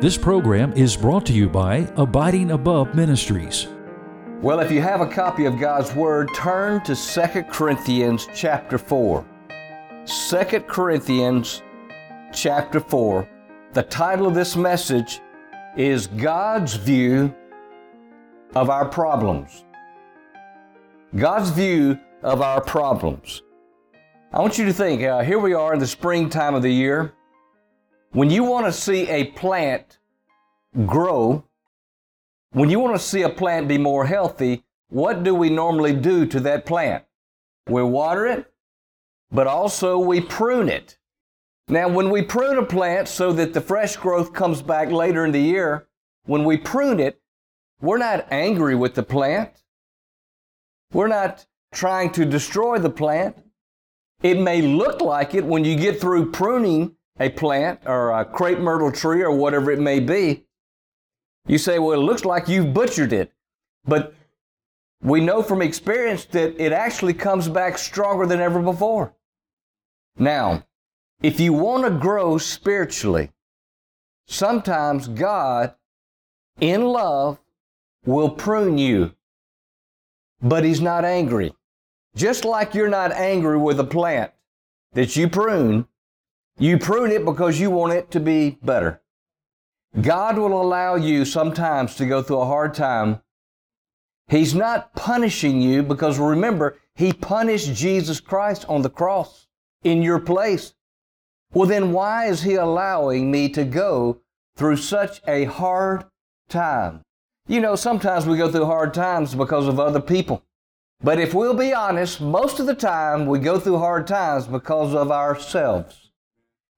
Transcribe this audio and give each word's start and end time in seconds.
This 0.00 0.16
program 0.16 0.72
is 0.72 0.96
brought 0.96 1.26
to 1.26 1.34
you 1.34 1.46
by 1.46 1.86
Abiding 1.96 2.52
Above 2.52 2.94
Ministries. 2.94 3.68
Well, 4.40 4.60
if 4.60 4.70
you 4.70 4.80
have 4.80 5.02
a 5.02 5.06
copy 5.06 5.44
of 5.44 5.60
God's 5.60 5.94
Word, 5.94 6.30
turn 6.34 6.82
to 6.84 6.96
2 6.96 7.42
Corinthians 7.42 8.26
chapter 8.34 8.78
4. 8.78 9.22
2 10.06 10.60
Corinthians 10.60 11.60
chapter 12.32 12.80
4. 12.80 13.28
The 13.74 13.82
title 13.82 14.26
of 14.26 14.34
this 14.34 14.56
message 14.56 15.20
is 15.76 16.06
God's 16.06 16.76
View 16.76 17.34
of 18.54 18.70
Our 18.70 18.86
Problems. 18.86 19.66
God's 21.14 21.50
View 21.50 22.00
of 22.22 22.40
Our 22.40 22.62
Problems. 22.62 23.42
I 24.32 24.40
want 24.40 24.56
you 24.56 24.64
to 24.64 24.72
think 24.72 25.02
uh, 25.02 25.20
here 25.20 25.38
we 25.38 25.52
are 25.52 25.74
in 25.74 25.78
the 25.78 25.86
springtime 25.86 26.54
of 26.54 26.62
the 26.62 26.72
year. 26.72 27.12
When 28.12 28.28
you 28.28 28.42
want 28.42 28.66
to 28.66 28.72
see 28.72 29.08
a 29.08 29.24
plant 29.24 29.98
grow, 30.84 31.44
when 32.50 32.68
you 32.68 32.80
want 32.80 32.96
to 32.96 33.02
see 33.02 33.22
a 33.22 33.28
plant 33.28 33.68
be 33.68 33.78
more 33.78 34.04
healthy, 34.04 34.64
what 34.88 35.22
do 35.22 35.32
we 35.32 35.48
normally 35.48 35.94
do 35.94 36.26
to 36.26 36.40
that 36.40 36.66
plant? 36.66 37.04
We 37.68 37.84
water 37.84 38.26
it, 38.26 38.52
but 39.30 39.46
also 39.46 39.96
we 39.96 40.20
prune 40.20 40.68
it. 40.68 40.98
Now, 41.68 41.88
when 41.88 42.10
we 42.10 42.22
prune 42.22 42.58
a 42.58 42.66
plant 42.66 43.06
so 43.06 43.32
that 43.32 43.54
the 43.54 43.60
fresh 43.60 43.94
growth 43.94 44.32
comes 44.32 44.60
back 44.60 44.90
later 44.90 45.24
in 45.24 45.30
the 45.30 45.38
year, 45.38 45.86
when 46.24 46.44
we 46.44 46.56
prune 46.56 46.98
it, 46.98 47.20
we're 47.80 47.98
not 47.98 48.26
angry 48.32 48.74
with 48.74 48.96
the 48.96 49.04
plant. 49.04 49.62
We're 50.92 51.06
not 51.06 51.46
trying 51.72 52.10
to 52.14 52.24
destroy 52.24 52.80
the 52.80 52.90
plant. 52.90 53.36
It 54.20 54.40
may 54.40 54.62
look 54.62 55.00
like 55.00 55.36
it 55.36 55.44
when 55.44 55.64
you 55.64 55.76
get 55.76 56.00
through 56.00 56.32
pruning 56.32 56.96
a 57.20 57.28
plant 57.28 57.80
or 57.86 58.10
a 58.10 58.24
crepe 58.24 58.58
myrtle 58.58 58.90
tree 58.90 59.22
or 59.22 59.30
whatever 59.30 59.70
it 59.70 59.78
may 59.78 60.00
be, 60.00 60.46
you 61.46 61.58
say, 61.58 61.78
well, 61.78 62.00
it 62.00 62.02
looks 62.02 62.24
like 62.24 62.48
you've 62.48 62.72
butchered 62.74 63.12
it. 63.12 63.32
But 63.84 64.14
we 65.02 65.20
know 65.20 65.42
from 65.42 65.62
experience 65.62 66.24
that 66.26 66.60
it 66.60 66.72
actually 66.72 67.14
comes 67.14 67.48
back 67.48 67.78
stronger 67.78 68.26
than 68.26 68.40
ever 68.40 68.60
before. 68.60 69.14
Now, 70.18 70.64
if 71.22 71.38
you 71.38 71.52
want 71.52 71.84
to 71.84 71.90
grow 71.90 72.38
spiritually, 72.38 73.30
sometimes 74.26 75.08
God, 75.08 75.74
in 76.60 76.82
love, 76.82 77.38
will 78.04 78.30
prune 78.30 78.78
you, 78.78 79.12
but 80.42 80.64
He's 80.64 80.80
not 80.80 81.04
angry. 81.04 81.54
Just 82.14 82.44
like 82.44 82.74
you're 82.74 82.88
not 82.88 83.12
angry 83.12 83.58
with 83.58 83.78
a 83.78 83.84
plant 83.84 84.32
that 84.92 85.14
you 85.16 85.28
prune, 85.28 85.86
you 86.58 86.78
prune 86.78 87.10
it 87.10 87.24
because 87.24 87.58
you 87.58 87.70
want 87.70 87.92
it 87.92 88.10
to 88.10 88.20
be 88.20 88.58
better. 88.62 89.00
God 90.00 90.38
will 90.38 90.60
allow 90.60 90.94
you 90.94 91.24
sometimes 91.24 91.96
to 91.96 92.06
go 92.06 92.22
through 92.22 92.40
a 92.40 92.46
hard 92.46 92.74
time. 92.74 93.20
He's 94.28 94.54
not 94.54 94.94
punishing 94.94 95.60
you 95.60 95.82
because 95.82 96.18
remember, 96.18 96.78
He 96.94 97.12
punished 97.12 97.74
Jesus 97.74 98.20
Christ 98.20 98.64
on 98.68 98.82
the 98.82 98.90
cross 98.90 99.48
in 99.82 100.02
your 100.02 100.20
place. 100.20 100.74
Well, 101.52 101.66
then 101.66 101.92
why 101.92 102.26
is 102.26 102.42
He 102.42 102.54
allowing 102.54 103.30
me 103.30 103.48
to 103.50 103.64
go 103.64 104.20
through 104.56 104.76
such 104.76 105.20
a 105.26 105.44
hard 105.44 106.04
time? 106.48 107.02
You 107.48 107.60
know, 107.60 107.74
sometimes 107.74 108.26
we 108.26 108.38
go 108.38 108.48
through 108.48 108.66
hard 108.66 108.94
times 108.94 109.34
because 109.34 109.66
of 109.66 109.80
other 109.80 110.00
people. 110.00 110.44
But 111.02 111.18
if 111.18 111.34
we'll 111.34 111.54
be 111.54 111.74
honest, 111.74 112.20
most 112.20 112.60
of 112.60 112.66
the 112.66 112.74
time 112.74 113.26
we 113.26 113.40
go 113.40 113.58
through 113.58 113.78
hard 113.78 114.06
times 114.06 114.46
because 114.46 114.94
of 114.94 115.10
ourselves. 115.10 115.99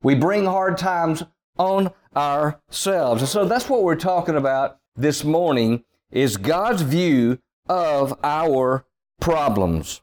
We 0.03 0.15
bring 0.15 0.45
hard 0.45 0.79
times 0.79 1.23
on 1.59 1.93
ourselves. 2.17 3.23
And 3.23 3.29
so 3.29 3.45
that's 3.45 3.69
what 3.69 3.83
we're 3.83 3.95
talking 3.95 4.37
about 4.37 4.79
this 4.97 5.25
morning 5.25 5.85
is 6.11 6.37
God's 6.37 6.83
view 6.83 7.39
of 7.69 8.19
our 8.23 8.85
problems. 9.21 10.03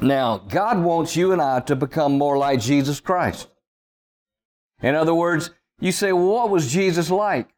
Now, 0.00 0.38
God 0.38 0.82
wants 0.82 1.16
you 1.16 1.32
and 1.32 1.40
I 1.40 1.60
to 1.60 1.76
become 1.76 2.18
more 2.18 2.38
like 2.38 2.60
Jesus 2.60 3.00
Christ. 3.00 3.48
In 4.80 4.94
other 4.94 5.14
words, 5.14 5.50
you 5.80 5.92
say, 5.92 6.12
well, 6.12 6.26
what 6.26 6.50
was 6.50 6.72
Jesus 6.72 7.10
like? 7.10 7.48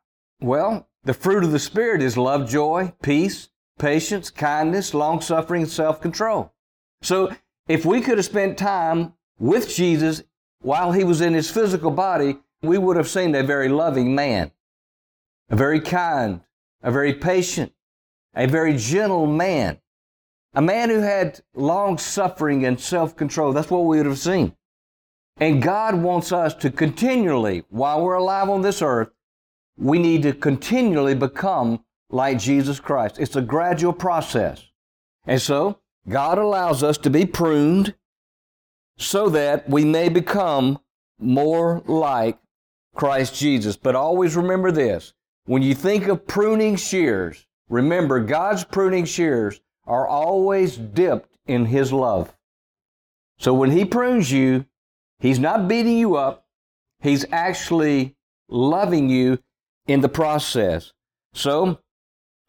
Well, 0.40 0.88
the 1.04 1.14
fruit 1.14 1.44
of 1.44 1.52
the 1.52 1.58
Spirit 1.58 2.02
is 2.02 2.16
love, 2.16 2.48
joy, 2.48 2.92
peace, 3.02 3.48
patience, 3.78 4.30
kindness, 4.30 4.94
long 4.94 5.20
suffering, 5.20 5.66
self 5.66 6.00
control. 6.00 6.52
So, 7.02 7.34
if 7.68 7.84
we 7.84 8.00
could 8.00 8.18
have 8.18 8.24
spent 8.24 8.58
time 8.58 9.14
with 9.38 9.68
Jesus 9.74 10.22
while 10.60 10.92
he 10.92 11.04
was 11.04 11.20
in 11.20 11.34
his 11.34 11.50
physical 11.50 11.90
body, 11.90 12.38
we 12.62 12.78
would 12.78 12.96
have 12.96 13.08
seen 13.08 13.34
a 13.34 13.42
very 13.42 13.68
loving 13.68 14.14
man, 14.14 14.52
a 15.48 15.56
very 15.56 15.80
kind, 15.80 16.42
a 16.82 16.90
very 16.90 17.14
patient, 17.14 17.72
a 18.34 18.46
very 18.46 18.76
gentle 18.76 19.26
man, 19.26 19.80
a 20.54 20.62
man 20.62 20.90
who 20.90 21.00
had 21.00 21.40
long 21.54 21.96
suffering 21.98 22.64
and 22.64 22.80
self 22.80 23.16
control. 23.16 23.52
That's 23.52 23.70
what 23.70 23.84
we 23.84 23.98
would 23.98 24.06
have 24.06 24.18
seen. 24.18 24.54
And 25.38 25.62
God 25.62 25.94
wants 25.94 26.32
us 26.32 26.54
to 26.56 26.70
continually, 26.70 27.64
while 27.70 28.02
we're 28.02 28.14
alive 28.14 28.50
on 28.50 28.60
this 28.60 28.82
earth, 28.82 29.08
we 29.78 29.98
need 29.98 30.22
to 30.22 30.34
continually 30.34 31.14
become 31.14 31.82
like 32.10 32.38
Jesus 32.38 32.78
Christ. 32.78 33.18
It's 33.18 33.36
a 33.36 33.42
gradual 33.42 33.94
process. 33.94 34.66
And 35.26 35.40
so, 35.40 35.78
God 36.08 36.38
allows 36.38 36.82
us 36.82 36.98
to 36.98 37.10
be 37.10 37.24
pruned 37.24 37.94
so 39.00 39.30
that 39.30 39.68
we 39.68 39.82
may 39.82 40.10
become 40.10 40.78
more 41.18 41.82
like 41.86 42.38
Christ 42.94 43.34
Jesus. 43.34 43.76
But 43.76 43.96
always 43.96 44.36
remember 44.36 44.70
this 44.70 45.14
when 45.46 45.62
you 45.62 45.74
think 45.74 46.06
of 46.06 46.26
pruning 46.26 46.76
shears, 46.76 47.46
remember 47.68 48.20
God's 48.20 48.62
pruning 48.62 49.06
shears 49.06 49.60
are 49.86 50.06
always 50.06 50.76
dipped 50.76 51.38
in 51.46 51.64
His 51.64 51.92
love. 51.92 52.36
So 53.38 53.54
when 53.54 53.70
He 53.70 53.86
prunes 53.86 54.30
you, 54.30 54.66
He's 55.18 55.38
not 55.38 55.66
beating 55.66 55.96
you 55.96 56.16
up, 56.16 56.46
He's 57.00 57.24
actually 57.32 58.16
loving 58.50 59.08
you 59.08 59.38
in 59.86 60.02
the 60.02 60.08
process. 60.10 60.92
So 61.32 61.80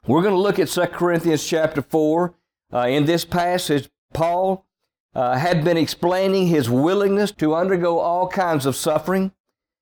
we're 0.05 0.21
going 0.21 0.33
to 0.33 0.39
look 0.39 0.59
at 0.59 0.67
2 0.67 0.81
Corinthians 0.87 1.47
chapter 1.47 1.81
4. 1.81 2.35
Uh, 2.73 2.87
in 2.87 3.05
this 3.05 3.25
passage, 3.25 3.89
Paul 4.13 4.65
uh, 5.13 5.37
had 5.37 5.63
been 5.63 5.77
explaining 5.77 6.47
his 6.47 6.69
willingness 6.69 7.31
to 7.31 7.55
undergo 7.55 7.99
all 7.99 8.27
kinds 8.27 8.65
of 8.65 8.75
suffering 8.75 9.31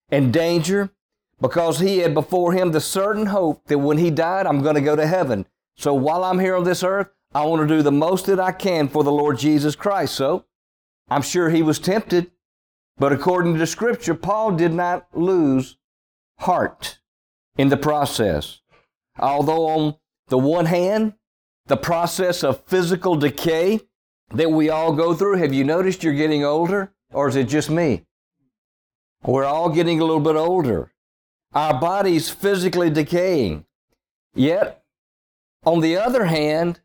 and 0.10 0.34
danger 0.34 0.90
because 1.40 1.80
he 1.80 2.00
had 2.00 2.14
before 2.14 2.54
him 2.54 2.72
the 2.72 2.82
certain 2.82 3.28
hope 3.28 3.66
that 3.68 3.80
when 3.80 3.98
he 3.98 4.10
died, 4.10 4.46
I'm 4.46 4.62
going 4.62 4.76
to 4.76 4.82
go 4.82 4.96
to 4.96 5.08
heaven. 5.08 5.46
So 5.78 5.94
while 5.94 6.24
I'm 6.24 6.40
here 6.40 6.56
on 6.56 6.64
this 6.64 6.84
earth, 6.84 7.10
I 7.34 7.46
want 7.46 7.62
to 7.62 7.76
do 7.76 7.82
the 7.82 7.92
most 7.92 8.26
that 8.26 8.40
I 8.40 8.52
can 8.52 8.88
for 8.88 9.04
the 9.04 9.12
Lord 9.12 9.38
Jesus 9.38 9.76
Christ. 9.76 10.16
So 10.16 10.46
I'm 11.10 11.22
sure 11.22 11.50
he 11.50 11.62
was 11.62 11.80
tempted, 11.80 12.32
but 12.98 13.14
according 13.14 13.58
to 13.58 13.68
scripture, 13.68 14.16
Paul 14.16 14.52
did 14.52 14.74
not 14.74 15.08
lose 15.14 15.78
heart 16.40 17.00
in 17.58 17.70
the 17.70 17.78
process. 17.78 18.62
Although 19.18 19.68
on 19.68 19.96
the 20.28 20.38
one 20.38 20.66
hand, 20.66 21.14
the 21.68 21.78
process 21.78 22.44
of 22.44 22.66
physical 22.66 23.16
decay 23.16 23.82
that 24.32 24.52
we 24.52 24.70
all 24.70 24.94
go 24.94 25.14
through? 25.14 25.38
Have 25.38 25.54
you 25.54 25.64
noticed 25.64 26.04
you're 26.04 26.14
getting 26.14 26.44
older? 26.44 26.92
Or 27.12 27.28
is 27.28 27.36
it 27.36 27.48
just 27.48 27.70
me? 27.70 28.06
We're 29.24 29.46
all 29.46 29.70
getting 29.70 30.00
a 30.00 30.06
little 30.06 30.20
bit 30.20 30.36
older. 30.36 30.92
Our 31.54 31.80
body's 31.80 32.30
physically 32.30 32.90
decaying. 32.90 33.66
Yet, 34.36 34.84
on 35.66 35.82
the 35.82 35.98
other 35.98 36.26
hand, 36.26 36.80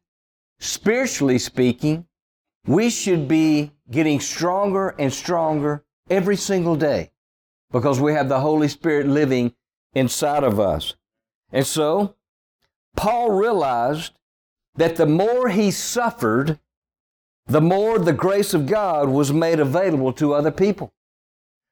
spiritually 0.58 1.38
speaking, 1.38 2.06
we 2.66 2.88
should 2.88 3.28
be 3.28 3.72
getting 3.90 4.20
stronger 4.20 4.94
and 4.98 5.12
stronger 5.12 5.84
every 6.08 6.36
single 6.36 6.76
day 6.76 7.10
because 7.70 8.00
we 8.00 8.14
have 8.14 8.28
the 8.28 8.40
Holy 8.40 8.68
Spirit 8.68 9.06
living 9.06 9.54
inside 9.94 10.42
of 10.42 10.58
us. 10.58 10.94
And 11.52 11.66
so, 11.66 12.16
Paul 12.96 13.30
realized 13.30 14.12
that 14.76 14.96
the 14.96 15.06
more 15.06 15.48
he 15.50 15.70
suffered, 15.70 16.58
the 17.46 17.60
more 17.60 17.98
the 17.98 18.12
grace 18.12 18.54
of 18.54 18.66
God 18.66 19.08
was 19.08 19.32
made 19.32 19.60
available 19.60 20.12
to 20.14 20.34
other 20.34 20.50
people. 20.50 20.92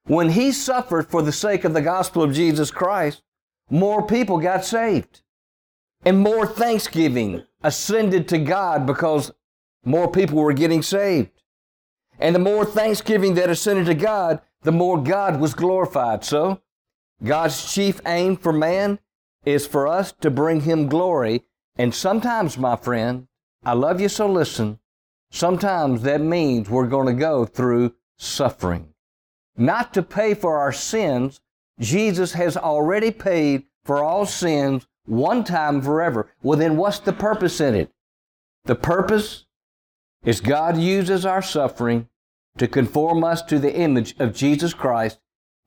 When 0.05 0.31
he 0.31 0.53
suffered 0.53 1.11
for 1.11 1.23
the 1.23 1.33
sake 1.33 1.65
of 1.65 1.73
the 1.73 1.81
gospel 1.81 2.23
of 2.23 2.35
Jesus 2.35 2.71
Christ, 2.71 3.23
more 3.71 4.07
people 4.07 4.39
got 4.39 4.65
saved. 4.65 5.23
And 6.05 6.19
more 6.19 6.47
thanksgiving 6.47 7.45
ascended 7.63 8.29
to 8.29 8.39
God 8.39 8.87
because 8.87 9.33
more 9.85 10.11
people 10.11 10.39
were 10.39 10.53
getting 10.53 10.83
saved. 10.83 11.31
And 12.19 12.35
the 12.35 12.41
more 12.41 12.65
thanksgiving 12.65 13.35
that 13.35 13.51
ascended 13.51 13.87
to 13.87 13.95
God, 13.95 14.41
the 14.63 14.73
more 14.73 15.03
God 15.03 15.41
was 15.41 15.55
glorified. 15.55 16.25
So, 16.25 16.61
God's 17.25 17.73
chief 17.73 18.01
aim 18.07 18.37
for 18.37 18.53
man 18.53 18.99
is 19.45 19.67
for 19.67 19.87
us 19.87 20.13
to 20.21 20.31
bring 20.31 20.63
Him 20.63 20.89
glory. 20.89 21.45
And 21.77 21.95
sometimes, 21.95 22.59
my 22.59 22.77
friend, 22.77 23.29
I 23.65 23.73
love 23.73 24.01
you, 24.01 24.09
so 24.09 24.27
listen. 24.27 24.79
Sometimes 25.33 26.03
that 26.03 26.21
means 26.21 26.69
we're 26.69 26.87
going 26.87 27.07
to 27.07 27.19
go 27.19 27.47
through 27.47 27.95
suffering. 28.19 28.93
Not 29.57 29.95
to 29.95 30.03
pay 30.03 30.35
for 30.35 30.59
our 30.59 30.73
sins, 30.73 31.41
Jesus 31.81 32.35
has 32.35 32.55
already 32.57 33.11
paid 33.11 33.65
for 33.83 34.05
all 34.05 34.27
sins 34.27 34.87
one 35.07 35.43
time 35.43 35.81
forever. 35.81 36.29
Well, 36.43 36.59
then 36.59 36.77
what's 36.77 36.99
the 36.99 37.15
purpose 37.15 37.63
in 37.63 37.75
it? 37.75 37.91
The 38.67 38.75
purpose 38.75 39.47
is 40.23 40.43
God 40.43 40.77
uses 40.77 41.25
our 41.25 41.43
suffering 41.43 42.09
to 42.59 42.69
conform 42.69 43.25
us 43.25 43.41
to 43.43 43.59
the 43.59 43.75
image 43.75 44.15
of 44.19 44.35
Jesus 44.35 44.75
Christ 44.75 45.19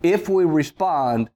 if 0.03 0.29
we 0.29 0.45
respond 0.45 1.31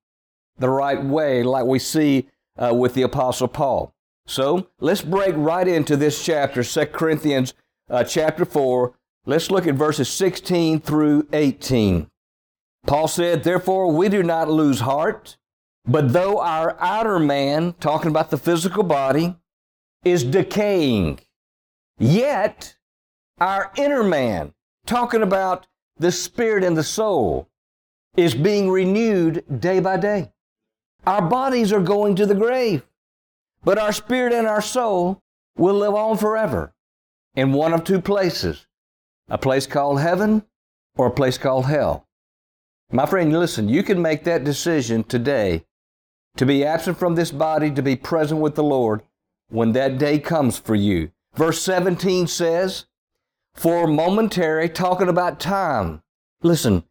the 0.60 0.70
right 0.70 1.04
way, 1.04 1.42
like 1.42 1.66
we 1.66 1.80
see 1.80 2.28
uh, 2.58 2.74
with 2.76 2.94
the 2.94 3.02
Apostle 3.02 3.48
Paul. 3.48 3.96
So 4.28 4.68
let's 4.80 5.02
break 5.02 5.34
right 5.36 5.68
into 5.68 5.98
this 5.98 6.24
chapter, 6.24 6.64
2 6.64 6.86
Corinthians 6.88 7.56
uh, 7.90 8.04
chapter 8.04 8.46
4. 8.46 8.94
Let's 9.26 9.52
look 9.52 9.68
at 9.68 9.76
verses 9.76 10.10
16 10.10 10.82
through 10.82 11.28
18. 11.34 12.10
Paul 12.86 13.08
said, 13.08 13.44
Therefore, 13.44 13.92
we 13.92 14.10
do 14.10 14.24
not 14.24 14.50
lose 14.50 14.80
heart, 14.80 15.38
but 15.86 16.14
though 16.14 16.40
our 16.40 16.78
outer 16.80 17.20
man, 17.20 17.74
talking 17.80 18.10
about 18.10 18.30
the 18.30 18.38
physical 18.38 18.84
body, 18.84 19.36
is 20.04 20.24
decaying, 20.24 21.20
yet 21.98 22.76
our 23.40 23.72
inner 23.78 24.04
man, 24.04 24.54
talking 24.86 25.22
about 25.22 25.68
the 25.98 26.12
spirit 26.12 26.64
and 26.64 26.78
the 26.78 26.84
soul, 26.84 27.50
is 28.16 28.34
being 28.34 28.70
renewed 28.70 29.44
day 29.60 29.80
by 29.80 29.98
day. 29.98 30.32
Our 31.06 31.22
bodies 31.22 31.72
are 31.74 31.82
going 31.82 32.16
to 32.16 32.26
the 32.26 32.36
grave, 32.36 32.86
but 33.64 33.78
our 33.78 33.92
spirit 33.92 34.34
and 34.34 34.48
our 34.48 34.62
soul 34.62 35.22
will 35.58 35.76
live 35.76 35.94
on 35.94 36.18
forever 36.18 36.74
in 37.40 37.54
one 37.54 37.74
of 37.74 37.86
two 37.86 38.02
places 38.02 38.68
a 39.30 39.38
place 39.38 39.66
called 39.66 40.02
heaven 40.02 40.44
or 40.98 41.08
a 41.08 41.12
place 41.20 41.38
called 41.38 41.68
hell. 41.68 42.06
My 42.92 43.06
friend, 43.06 43.32
listen, 43.32 43.70
you 43.70 43.82
can 43.82 44.02
make 44.02 44.26
that 44.26 44.44
decision 44.44 45.06
today 45.06 45.64
to 46.36 46.46
be 46.46 46.66
absent 46.66 47.00
from 47.00 47.16
this 47.16 47.32
body, 47.32 47.72
to 47.72 47.82
be 47.82 47.96
present 47.96 48.42
with 48.42 48.56
the 48.56 48.64
Lord 48.64 49.04
when 49.48 49.72
that 49.72 49.98
day 49.98 50.20
comes 50.20 50.58
for 50.58 50.76
you. 50.76 51.12
Verse 51.34 51.62
17 51.62 52.28
says, 52.28 52.88
For 53.54 53.88
momentary, 53.88 54.68
talking 54.68 55.08
about 55.08 55.40
time. 55.40 56.02
Listen, 56.44 56.84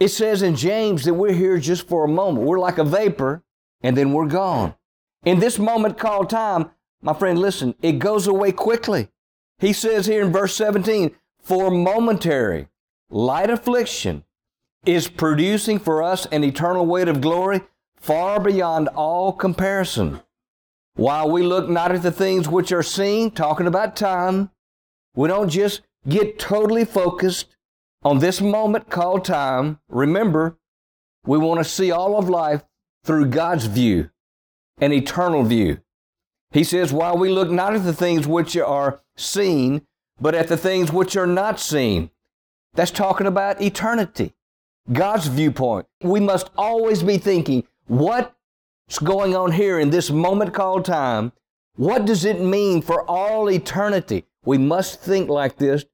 it 0.00 0.08
says 0.08 0.40
in 0.40 0.56
James 0.56 1.04
that 1.04 1.14
we're 1.14 1.34
here 1.34 1.58
just 1.58 1.86
for 1.86 2.04
a 2.04 2.08
moment. 2.08 2.46
We're 2.46 2.60
like 2.60 2.78
a 2.78 2.84
vapor, 2.84 3.42
and 3.82 3.94
then 3.94 4.14
we're 4.14 4.26
gone. 4.26 4.74
In 5.26 5.40
this 5.40 5.58
moment 5.58 5.98
called 5.98 6.30
time, 6.30 6.70
my 7.02 7.12
friend, 7.12 7.38
listen, 7.38 7.74
it 7.82 7.98
goes 7.98 8.26
away 8.26 8.52
quickly. 8.52 9.10
He 9.58 9.72
says 9.72 10.06
here 10.06 10.22
in 10.22 10.32
verse 10.32 10.54
17, 10.56 11.14
For 11.40 11.70
momentary, 11.70 12.68
light 13.10 13.50
affliction 13.50 14.24
is 14.84 15.08
producing 15.08 15.78
for 15.78 16.02
us 16.02 16.26
an 16.26 16.44
eternal 16.44 16.86
weight 16.86 17.08
of 17.08 17.20
glory 17.20 17.62
far 17.96 18.38
beyond 18.40 18.88
all 18.88 19.32
comparison. 19.32 20.20
While 20.94 21.30
we 21.30 21.42
look 21.42 21.68
not 21.68 21.92
at 21.92 22.02
the 22.02 22.12
things 22.12 22.48
which 22.48 22.72
are 22.72 22.82
seen, 22.82 23.30
talking 23.30 23.66
about 23.66 23.96
time, 23.96 24.50
we 25.14 25.28
don't 25.28 25.48
just 25.48 25.82
get 26.08 26.38
totally 26.38 26.84
focused 26.84 27.56
on 28.02 28.18
this 28.18 28.40
moment 28.40 28.88
called 28.90 29.24
time. 29.24 29.80
Remember, 29.88 30.58
we 31.24 31.38
want 31.38 31.58
to 31.58 31.64
see 31.64 31.90
all 31.90 32.18
of 32.18 32.28
life 32.28 32.62
through 33.04 33.26
God's 33.26 33.66
view, 33.66 34.10
an 34.78 34.92
eternal 34.92 35.42
view. 35.42 35.80
He 36.56 36.64
says, 36.64 36.90
while 36.90 37.18
we 37.18 37.28
look 37.28 37.50
not 37.50 37.74
at 37.74 37.84
the 37.84 37.92
things 37.92 38.26
which 38.26 38.56
are 38.56 39.02
seen, 39.14 39.82
but 40.18 40.34
at 40.34 40.48
the 40.48 40.56
things 40.56 40.90
which 40.90 41.14
are 41.14 41.26
not 41.26 41.60
seen. 41.60 42.08
That's 42.72 42.90
talking 42.90 43.26
about 43.26 43.60
eternity. 43.60 44.32
God's 44.90 45.26
viewpoint. 45.26 45.84
We 46.00 46.18
must 46.18 46.48
always 46.56 47.02
be 47.02 47.18
thinking, 47.18 47.64
what's 47.88 48.98
going 49.04 49.36
on 49.36 49.52
here 49.52 49.78
in 49.78 49.90
this 49.90 50.10
moment 50.10 50.54
called 50.54 50.86
time? 50.86 51.32
What 51.74 52.06
does 52.06 52.24
it 52.24 52.40
mean 52.40 52.80
for 52.80 53.02
all 53.02 53.50
eternity? 53.50 54.24
We 54.46 54.56
must 54.56 55.02
think 55.02 55.28
like 55.28 55.58
this 55.58 55.84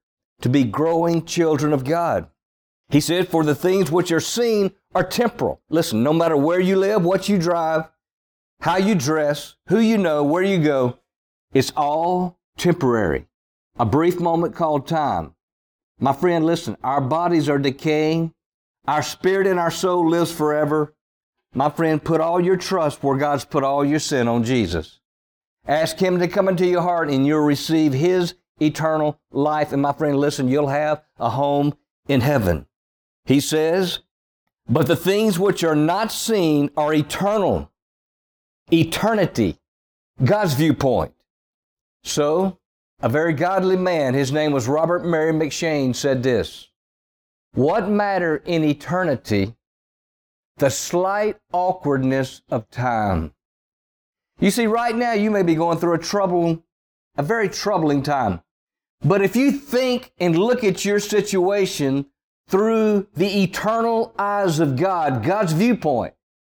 to 0.43 0.49
be 0.49 0.63
growing 0.63 1.25
children 1.25 1.73
of 1.73 1.83
God. 1.83 2.29
He 2.89 3.01
said, 3.01 3.27
For 3.27 3.43
the 3.43 3.57
things 3.57 3.91
which 3.91 4.13
are 4.13 4.21
seen 4.21 4.71
are 4.95 5.03
temporal. 5.03 5.61
Listen, 5.71 6.05
no 6.05 6.13
matter 6.13 6.37
where 6.37 6.61
you 6.61 6.77
live, 6.77 7.05
what 7.05 7.29
you 7.29 7.37
drive, 7.37 7.89
how 8.63 8.77
you 8.77 8.95
dress, 8.95 9.57
who 9.67 9.81
you 9.81 9.99
know, 9.99 10.23
where 10.23 10.43
you 10.43 10.57
go, 10.57 10.97
it's 11.53 11.73
all 11.77 12.39
temporary. 12.57 13.27
A 13.77 13.85
brief 13.85 14.21
moment 14.21 14.55
called 14.55 14.87
time. 14.87 15.35
My 15.99 16.13
friend, 16.13 16.47
listen, 16.47 16.77
our 16.85 17.01
bodies 17.01 17.49
are 17.49 17.59
decaying, 17.59 18.33
our 18.87 19.03
spirit 19.03 19.49
and 19.49 19.59
our 19.59 19.71
soul 19.73 20.09
lives 20.09 20.31
forever. 20.31 20.95
My 21.53 21.71
friend, 21.71 22.03
put 22.03 22.21
all 22.21 22.41
your 22.41 22.57
trust 22.57 23.03
where 23.03 23.19
God's 23.19 23.45
put 23.45 23.65
all 23.65 23.85
your 23.85 23.99
sin 23.99 24.29
on 24.29 24.45
Jesus. 24.45 25.01
Ask 25.67 25.99
Him 25.99 26.21
to 26.21 26.29
come 26.29 26.49
into 26.49 26.67
your 26.67 26.83
heart 26.83 27.11
and 27.11 27.27
you'll 27.27 27.41
receive 27.41 27.93
His 27.93 28.35
eternal 28.61 29.19
life. 29.33 29.73
And 29.73 29.83
my 29.83 29.93
friend, 29.93 30.17
listen, 30.17 30.47
you'll 30.47 30.69
have 30.69 31.03
a 31.19 31.31
home 31.31 31.75
in 32.07 32.21
heaven. 32.21 32.67
He 33.25 33.41
says, 33.41 34.01
but 34.69 34.87
the 34.87 34.95
things 34.95 35.37
which 35.37 35.65
are 35.65 35.75
not 35.75 36.13
seen 36.13 36.71
are 36.77 36.95
eternal. 36.95 37.72
Eternity. 38.71 39.59
God's 40.23 40.55
viewpoint. 40.55 41.15
So, 42.05 42.59
a 43.01 43.09
very 43.09 43.33
godly 43.33 43.77
man, 43.77 44.15
his 44.15 44.31
name 44.31 44.53
was 44.53 44.69
Robert 44.69 45.05
Murray 45.05 45.33
M'Cheyne, 45.33 45.95
said 45.95 46.23
this 46.23 46.69
what 47.55 47.89
matter 47.89 48.37
in 48.47 48.65
eternity? 48.65 49.55
The 50.57 50.71
slight 50.71 51.37
awkwardness 51.53 52.43
of 52.51 52.71
time. 52.71 53.35
You 54.41 54.51
see, 54.51 54.67
right 54.67 54.95
now 54.95 55.13
you 55.13 55.31
may 55.31 55.43
be 55.43 55.55
going 55.55 55.79
through 55.79 55.95
a 55.95 55.99
trouble, 55.99 56.65
a 57.17 57.23
very 57.23 57.49
troubling 57.49 58.03
time. 58.03 58.43
But 59.05 59.21
if 59.21 59.37
you 59.37 59.53
think 59.53 60.13
and 60.19 60.39
look 60.39 60.65
at 60.65 60.85
your 60.85 60.99
situation 60.99 62.07
through 62.49 63.09
the 63.15 63.43
eternal 63.43 64.15
eyes 64.19 64.59
of 64.59 64.77
God, 64.77 65.23
God's 65.23 65.53
viewpoint, 65.53 66.15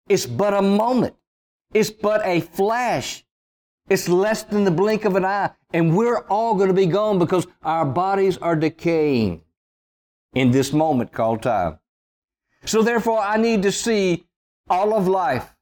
it's 0.09 0.25
but 0.25 0.53
a 0.53 0.61
moment. 0.61 1.15
It's 1.73 1.89
but 1.89 2.25
a 2.25 2.41
flash. 2.41 3.25
It's 3.89 4.09
less 4.09 4.43
than 4.43 4.63
the 4.63 4.71
blink 4.71 5.05
of 5.05 5.15
an 5.15 5.25
eye. 5.25 5.51
And 5.73 5.95
we're 5.95 6.21
all 6.27 6.55
going 6.55 6.69
to 6.69 6.73
be 6.73 6.85
gone 6.85 7.19
because 7.19 7.47
our 7.63 7.85
bodies 7.85 8.37
are 8.37 8.55
decaying 8.55 9.41
in 10.33 10.51
this 10.51 10.73
moment 10.73 11.11
called 11.11 11.41
time. 11.41 11.79
So 12.65 12.81
therefore, 12.81 13.19
I 13.19 13.37
need 13.37 13.63
to 13.63 13.71
see 13.71 14.25
all 14.69 14.93
of 14.95 15.07
life 15.07 15.55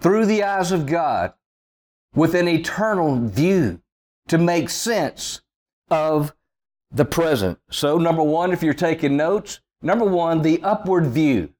through 0.00 0.26
the 0.26 0.42
eyes 0.42 0.72
of 0.72 0.86
God 0.86 1.32
with 2.14 2.34
an 2.34 2.48
eternal 2.48 3.16
view 3.28 3.80
to 4.28 4.38
make 4.38 4.70
sense 4.70 5.40
of 5.90 6.34
the 6.90 7.04
present. 7.04 7.58
So, 7.70 7.98
number 7.98 8.22
one, 8.22 8.52
if 8.52 8.62
you're 8.62 8.74
taking 8.74 9.16
notes, 9.16 9.60
number 9.80 10.04
one, 10.04 10.42
the 10.42 10.62
upward 10.62 11.06
view. 11.06 11.50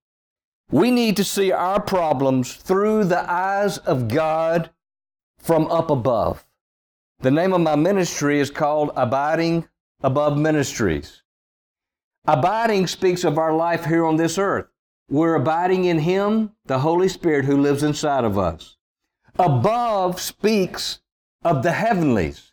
We 0.71 0.91
need 0.91 1.17
to 1.17 1.25
see 1.25 1.53
our 1.53 1.81
problems 1.81 2.55
through 2.55 3.05
the 3.05 3.31
eyes 3.31 3.79
of 3.79 4.09
God 4.09 4.71
from 5.39 5.67
up 5.71 5.91
above. 5.91 6.45
The 7.21 7.31
name 7.31 7.53
of 7.53 7.61
my 7.61 7.77
ministry 7.77 8.41
is 8.41 8.51
called 8.51 8.91
Abiding 8.97 9.69
Above 10.03 10.39
Ministries. 10.39 11.23
Abiding 12.27 12.87
speaks 12.87 13.25
of 13.25 13.39
our 13.39 13.53
life 13.53 13.85
here 13.85 14.05
on 14.05 14.17
this 14.17 14.39
earth. 14.39 14.67
We're 15.09 15.35
abiding 15.35 15.85
in 15.85 15.99
Him, 15.99 16.53
the 16.67 16.79
Holy 16.79 17.09
Spirit 17.09 17.45
who 17.45 17.61
lives 17.61 17.83
inside 17.83 18.25
of 18.25 18.39
us. 18.39 18.77
Above 19.39 20.21
speaks 20.21 21.01
of 21.45 21.63
the 21.63 21.73
heavenlies, 21.73 22.53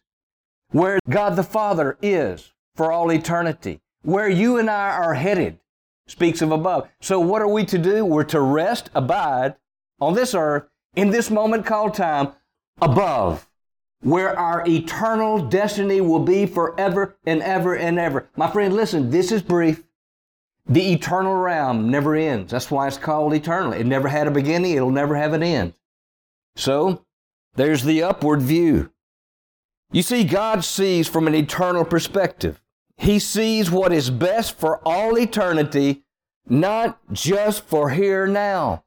where 0.71 0.99
God 1.09 1.35
the 1.35 1.43
Father 1.43 1.97
is 2.01 2.51
for 2.75 2.91
all 2.91 3.11
eternity. 3.11 3.81
Where 4.01 4.29
you 4.29 4.57
and 4.57 4.69
I 4.69 4.91
are 4.91 5.13
headed 5.13 5.59
speaks 6.09 6.41
of 6.41 6.51
above. 6.51 6.89
So 6.99 7.19
what 7.19 7.41
are 7.41 7.47
we 7.47 7.63
to 7.65 7.77
do? 7.77 8.03
We're 8.03 8.23
to 8.25 8.41
rest, 8.41 8.89
abide 8.95 9.55
on 10.01 10.13
this 10.13 10.33
earth 10.33 10.63
in 10.95 11.11
this 11.11 11.29
moment 11.29 11.65
called 11.65 11.93
time 11.93 12.33
above 12.81 13.47
where 14.01 14.37
our 14.37 14.63
eternal 14.67 15.39
destiny 15.39 15.99
will 16.01 16.19
be 16.19 16.45
forever 16.45 17.17
and 17.25 17.41
ever 17.41 17.75
and 17.75 17.99
ever. 17.99 18.29
My 18.35 18.49
friend, 18.49 18.73
listen, 18.73 19.09
this 19.09 19.31
is 19.31 19.41
brief. 19.41 19.83
The 20.65 20.93
eternal 20.93 21.35
realm 21.35 21.89
never 21.89 22.15
ends. 22.15 22.51
That's 22.51 22.71
why 22.71 22.87
it's 22.87 22.97
called 22.97 23.33
eternal. 23.33 23.73
It 23.73 23.85
never 23.85 24.07
had 24.07 24.27
a 24.27 24.31
beginning, 24.31 24.73
it'll 24.73 24.91
never 24.91 25.15
have 25.15 25.33
an 25.33 25.43
end. 25.43 25.73
So, 26.55 27.05
there's 27.55 27.83
the 27.83 28.03
upward 28.03 28.41
view. 28.41 28.91
You 29.91 30.03
see, 30.03 30.23
God 30.23 30.63
sees 30.63 31.07
from 31.07 31.27
an 31.27 31.35
eternal 31.35 31.83
perspective. 31.83 32.61
He 32.99 33.17
sees 33.19 33.71
what 33.71 33.93
is 33.93 34.09
best 34.09 34.57
for 34.57 34.81
all 34.85 35.17
eternity, 35.17 36.03
not 36.49 36.99
just 37.13 37.63
for 37.63 37.89
here 37.89 38.27
now. 38.27 38.83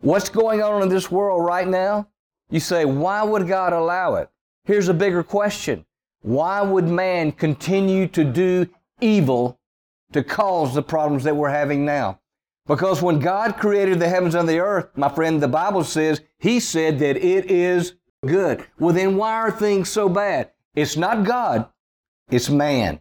What's 0.00 0.30
going 0.30 0.62
on 0.62 0.82
in 0.82 0.88
this 0.88 1.10
world 1.10 1.44
right 1.44 1.68
now? 1.68 2.08
You 2.48 2.58
say, 2.58 2.86
why 2.86 3.22
would 3.22 3.46
God 3.46 3.74
allow 3.74 4.14
it? 4.14 4.30
Here's 4.64 4.88
a 4.88 4.94
bigger 4.94 5.22
question. 5.22 5.84
Why 6.22 6.62
would 6.62 6.88
man 6.88 7.32
continue 7.32 8.06
to 8.08 8.24
do 8.24 8.66
evil 9.02 9.60
to 10.12 10.24
cause 10.24 10.74
the 10.74 10.82
problems 10.82 11.24
that 11.24 11.36
we're 11.36 11.50
having 11.50 11.84
now? 11.84 12.18
Because 12.66 13.02
when 13.02 13.18
God 13.18 13.58
created 13.58 14.00
the 14.00 14.08
heavens 14.08 14.34
and 14.34 14.48
the 14.48 14.60
earth, 14.60 14.88
my 14.96 15.10
friend, 15.10 15.38
the 15.38 15.48
Bible 15.48 15.84
says 15.84 16.22
He 16.38 16.60
said 16.60 16.98
that 17.00 17.18
it 17.18 17.50
is 17.50 17.94
good. 18.24 18.64
Well, 18.78 18.94
then 18.94 19.18
why 19.18 19.34
are 19.34 19.50
things 19.50 19.90
so 19.90 20.08
bad? 20.08 20.50
It's 20.74 20.96
not 20.96 21.24
God, 21.24 21.68
it's 22.30 22.48
man 22.48 23.00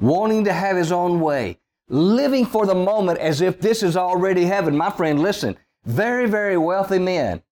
wanting 0.00 0.44
to 0.44 0.52
have 0.52 0.76
his 0.76 0.92
own 0.92 1.20
way, 1.20 1.58
living 1.88 2.44
for 2.44 2.66
the 2.66 2.74
moment 2.74 3.18
as 3.18 3.40
if 3.40 3.60
this 3.60 3.82
is 3.82 3.96
already 3.96 4.44
heaven. 4.44 4.76
My 4.76 4.90
friend, 4.90 5.20
listen, 5.20 5.56
very, 5.84 6.28
very 6.28 6.56
wealthy 6.56 6.98
men 6.98 7.42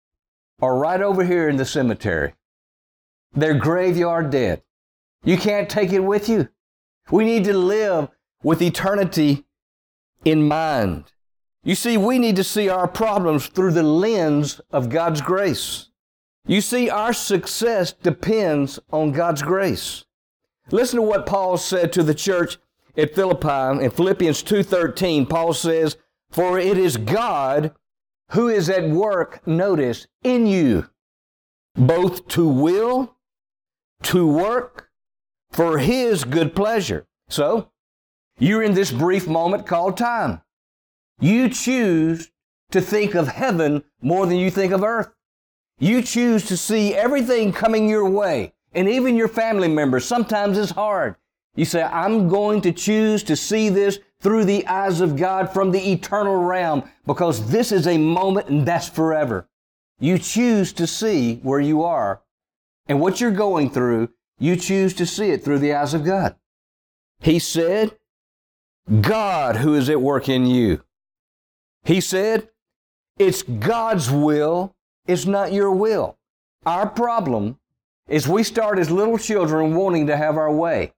are 0.60 0.76
right 0.76 1.00
over 1.00 1.24
here 1.24 1.48
in 1.48 1.56
the 1.56 1.64
cemetery. 1.64 2.34
They're 3.32 3.54
graveyard 3.54 4.30
dead. 4.30 4.62
You 5.24 5.36
can't 5.36 5.68
take 5.68 5.92
it 5.92 6.00
with 6.00 6.28
you. 6.28 6.48
We 7.10 7.24
need 7.24 7.44
to 7.44 7.54
live 7.54 8.08
with 8.42 8.62
eternity 8.62 9.44
in 10.24 10.46
mind. 10.46 11.12
You 11.62 11.74
see, 11.74 11.96
we 11.96 12.18
need 12.18 12.36
to 12.36 12.44
see 12.44 12.68
our 12.68 12.86
problems 12.86 13.46
through 13.46 13.72
the 13.72 13.82
lens 13.82 14.60
of 14.70 14.90
God's 14.90 15.20
grace. 15.20 15.88
You 16.46 16.60
see, 16.60 16.90
our 16.90 17.14
success 17.14 17.92
depends 17.92 18.78
on 18.92 19.12
God's 19.12 19.42
grace. 19.42 20.04
Listen 20.71 20.97
to 20.97 21.02
what 21.02 21.26
Paul 21.26 21.56
said 21.56 21.92
to 21.92 22.02
the 22.02 22.14
church 22.14 22.59
at 22.97 23.14
Philippi 23.14 23.85
in 23.85 23.90
Philippians 23.90 24.42
2:13. 24.42 25.26
Paul 25.26 25.52
says, 25.52 25.97
"For 26.30 26.59
it 26.59 26.78
is 26.78 26.97
God 26.97 27.75
who 28.30 28.49
is 28.49 28.71
at 28.71 28.88
work, 28.88 29.47
notice, 29.47 30.06
in 30.23 30.47
you, 30.47 30.88
both 31.75 32.26
to 32.28 32.49
will, 32.49 33.16
to 34.04 34.26
work 34.26 34.90
for 35.50 35.78
his 35.78 36.25
good 36.25 36.56
pleasure." 36.56 37.06
So, 37.28 37.71
you're 38.38 38.62
in 38.62 38.75
this 38.75 38.90
brief 38.90 39.28
moment 39.28 39.66
called 39.66 39.97
time. 39.97 40.40
You 41.21 41.49
choose 41.49 42.30
to 42.71 42.80
think 42.80 43.14
of 43.14 43.28
heaven 43.28 43.85
more 44.00 44.26
than 44.26 44.37
you 44.37 44.50
think 44.50 44.73
of 44.73 44.83
earth. 44.83 45.11
You 45.78 46.02
choose 46.02 46.47
to 46.47 46.56
see 46.56 46.94
everything 46.94 47.52
coming 47.52 47.88
your 47.88 48.09
way, 48.09 48.53
and 48.75 48.88
even 48.88 49.16
your 49.16 49.28
family 49.28 49.69
members. 49.69 50.04
Sometimes 50.04 50.59
it's 50.59 50.73
hard. 50.73 51.16
You 51.57 51.64
say, 51.64 51.83
I'm 51.83 52.28
going 52.28 52.61
to 52.62 52.73
choose 52.73 53.23
to 53.25 53.37
see 53.37 53.69
this 53.69 54.00
through 54.21 54.45
the 54.45 54.66
eyes 54.66 55.00
of 55.00 55.16
God 55.16 55.52
from 55.52 55.71
the 55.71 55.93
eternal 55.93 56.37
realm 56.37 56.83
because 57.07 57.50
this 57.50 57.71
is 57.71 57.87
a 57.87 57.99
moment 57.99 58.49
and 58.49 58.66
that's 58.66 58.88
forever. 58.88 59.49
You 60.00 60.19
choose 60.19 60.73
to 60.75 60.87
see 60.87 61.37
where 61.37 61.61
you 61.61 61.83
are 61.83 62.23
and 62.88 63.00
what 63.00 63.21
you're 63.21 63.31
going 63.31 63.71
through. 63.71 64.11
You 64.38 64.57
choose 64.57 64.95
to 64.95 65.07
see 65.07 65.31
it 65.31 65.45
through 65.45 65.61
the 65.61 65.75
eyes 65.75 65.95
of 65.95 66.04
God. 66.04 66.35
He 67.21 67.38
said, 67.38 67.97
God 69.00 69.57
who 69.57 69.75
is 69.75 69.88
at 69.88 70.00
work 70.00 70.28
in 70.28 70.47
you. 70.47 70.83
He 71.85 72.00
said, 72.00 72.49
it's 73.19 73.43
God's 73.43 74.11
will, 74.11 74.75
it's 75.07 75.26
not 75.26 75.52
your 75.52 75.71
will. 75.71 76.19
Our 76.66 76.88
problem 76.88 77.59
is 78.08 78.28
we 78.28 78.42
start 78.42 78.78
as 78.78 78.90
little 78.90 79.18
children 79.18 79.75
wanting 79.75 80.06
to 80.06 80.16
have 80.16 80.37
our 80.37 80.52
way. 80.52 80.92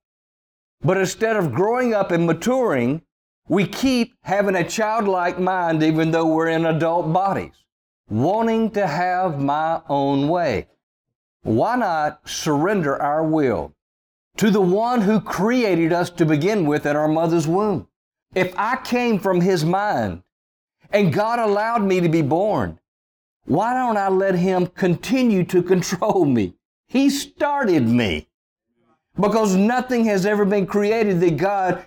But 0.83 0.99
instead 0.99 1.37
of 1.37 1.53
growing 1.53 1.95
up 1.95 2.11
and 2.11 2.27
maturing, 2.27 3.03
we 3.49 3.67
keep 3.67 4.15
having 4.23 4.57
a 4.57 4.69
childlike 4.69 5.39
mind 5.39 5.83
even 5.83 6.11
though 6.11 6.27
we're 6.27 6.49
in 6.49 6.67
adult 6.67 7.13
bodies, 7.13 7.53
wanting 8.09 8.71
to 8.73 8.87
have 8.87 9.41
my 9.41 9.81
own 9.89 10.29
way. 10.29 10.67
Why 11.43 11.77
not 11.77 12.29
surrender 12.29 13.01
our 13.01 13.23
will 13.23 13.73
to 14.37 14.51
the 14.51 14.61
one 14.61 15.01
who 15.03 15.21
created 15.21 15.93
us 15.93 16.11
to 16.11 16.27
begin 16.27 16.67
with 16.67 16.87
in 16.87 16.97
our 16.97 17.09
mother's 17.09 17.47
womb? 17.47 17.87
If 18.35 18.53
I 18.59 18.77
came 18.77 19.21
from 19.21 19.41
his 19.41 19.65
mind 19.65 20.23
and 20.91 21.13
God 21.13 21.39
allowed 21.39 21.85
me 21.85 22.01
to 22.01 22.09
be 22.09 22.23
born, 22.23 22.81
why 23.45 23.75
don't 23.75 23.97
I 23.97 24.09
let 24.09 24.35
him 24.35 24.67
continue 24.67 25.45
to 25.45 25.63
control 25.73 26.25
me? 26.25 26.56
He 26.87 27.11
started 27.11 27.87
me. 27.89 28.29
Because 29.19 29.55
nothing 29.55 30.05
has 30.05 30.27
ever 30.27 30.45
been 30.45 30.67
created 30.67 31.21
that 31.21 31.37
God 31.39 31.85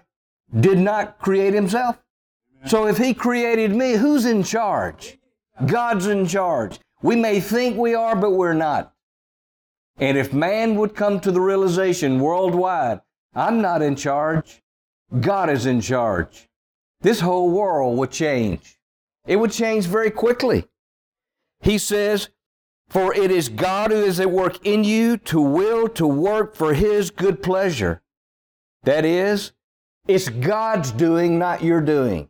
did 0.59 0.79
not 0.79 1.19
create 1.19 1.53
himself. 1.53 1.99
So 2.65 2.87
if 2.87 2.97
he 2.97 3.13
created 3.13 3.75
me, 3.75 3.93
who's 3.93 4.25
in 4.25 4.43
charge? 4.43 5.17
God's 5.65 6.07
in 6.07 6.27
charge. 6.27 6.79
We 7.01 7.15
may 7.15 7.39
think 7.39 7.77
we 7.77 7.93
are, 7.93 8.15
but 8.15 8.31
we're 8.31 8.53
not. 8.53 8.93
And 9.97 10.17
if 10.17 10.33
man 10.33 10.75
would 10.75 10.95
come 10.95 11.19
to 11.19 11.31
the 11.31 11.41
realization 11.41 12.19
worldwide, 12.19 13.01
I'm 13.35 13.61
not 13.61 13.81
in 13.81 13.95
charge, 13.95 14.61
God 15.19 15.49
is 15.49 15.65
in 15.65 15.81
charge, 15.81 16.49
this 17.01 17.19
whole 17.19 17.49
world 17.51 17.97
would 17.97 18.11
change. 18.11 18.79
It 19.27 19.35
would 19.35 19.51
change 19.51 19.85
very 19.85 20.09
quickly. 20.09 20.65
He 21.61 21.77
says, 21.77 22.29
For 22.89 23.13
it 23.13 23.29
is 23.29 23.49
God 23.49 23.91
who 23.91 24.03
is 24.03 24.19
at 24.19 24.31
work 24.31 24.65
in 24.65 24.83
you 24.83 25.17
to 25.17 25.39
will 25.39 25.87
to 25.89 26.07
work 26.07 26.55
for 26.55 26.73
his 26.73 27.11
good 27.11 27.43
pleasure. 27.43 28.01
That 28.83 29.05
is, 29.05 29.51
it's 30.07 30.29
God's 30.29 30.91
doing, 30.91 31.37
not 31.37 31.63
your 31.63 31.81
doing. 31.81 32.29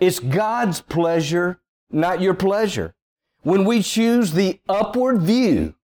It's 0.00 0.18
God's 0.18 0.80
pleasure, 0.80 1.60
not 1.90 2.22
your 2.22 2.32
pleasure. 2.32 2.94
When 3.42 3.64
we 3.64 3.82
choose 3.82 4.32
the 4.32 4.58
upward 4.68 5.20
view, 5.20 5.74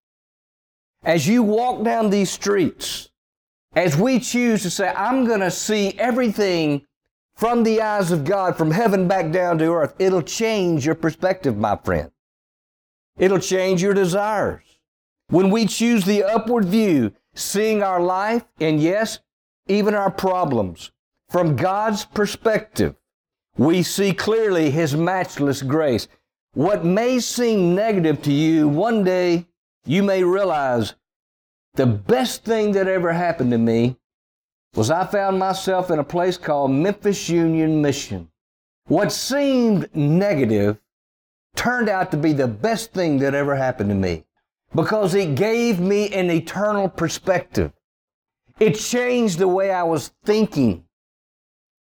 as 1.05 1.29
you 1.29 1.43
walk 1.43 1.85
down 1.85 2.09
these 2.09 2.31
streets, 2.31 3.11
as 3.75 3.97
we 3.97 4.19
choose 4.19 4.63
to 4.63 4.71
say, 4.71 4.89
I'm 4.97 5.27
going 5.27 5.41
to 5.41 5.51
see 5.51 5.93
everything 5.99 6.87
from 7.35 7.65
the 7.65 7.83
eyes 7.83 8.11
of 8.11 8.25
God, 8.25 8.57
from 8.57 8.71
heaven 8.71 9.07
back 9.07 9.31
down 9.31 9.59
to 9.59 9.75
earth, 9.75 9.95
it'll 9.99 10.23
change 10.23 10.87
your 10.87 10.95
perspective, 10.95 11.59
my 11.59 11.77
friend. 11.77 12.11
It'll 13.19 13.39
change 13.39 13.83
your 13.83 13.95
desires. 13.95 14.63
When 15.29 15.51
we 15.51 15.67
choose 15.67 16.05
the 16.05 16.23
upward 16.23 16.67
view, 16.67 17.13
seeing 17.35 17.83
our 17.83 18.01
life 18.01 18.45
and 18.61 18.81
yes, 18.81 19.19
even 19.67 19.95
our 19.95 20.11
problems 20.11 20.91
from 21.29 21.57
God's 21.57 22.05
perspective, 22.05 22.95
we 23.57 23.83
see 23.83 24.13
clearly 24.13 24.71
His 24.71 24.95
matchless 24.95 25.63
grace. 25.63 26.09
What 26.53 26.85
may 26.85 27.19
seem 27.19 27.75
negative 27.75 28.23
to 28.23 28.33
you, 28.33 28.69
one 28.69 29.03
day 29.03 29.47
you 29.85 30.03
may 30.03 30.23
realize 30.23 30.95
the 31.75 31.87
best 31.87 32.45
thing 32.45 32.73
that 32.73 32.89
ever 32.89 33.13
happened 33.13 33.51
to 33.51 33.59
me 33.59 33.97
was 34.75 34.91
I 34.91 35.07
found 35.07 35.39
myself 35.39 35.91
in 35.91 35.99
a 35.99 36.05
place 36.05 36.37
called 36.37 36.71
Memphis 36.71 37.29
Union 37.29 37.81
Mission. 37.81 38.31
What 38.89 39.11
seemed 39.11 39.89
negative 39.95 40.79
turned 41.57 41.89
out 41.89 42.11
to 42.11 42.17
be 42.17 42.33
the 42.33 42.47
best 42.47 42.93
thing 42.93 43.19
that 43.19 43.35
ever 43.35 43.57
happened 43.57 43.91
to 43.91 43.95
me 43.95 44.25
because 44.75 45.15
it 45.15 45.35
gave 45.35 45.81
me 45.81 46.13
an 46.13 46.31
eternal 46.31 46.89
perspective. 46.89 47.73
It 48.61 48.73
changed 48.73 49.39
the 49.39 49.49
way 49.49 49.71
I 49.71 49.83
was 49.83 50.13
thinking. 50.25 50.85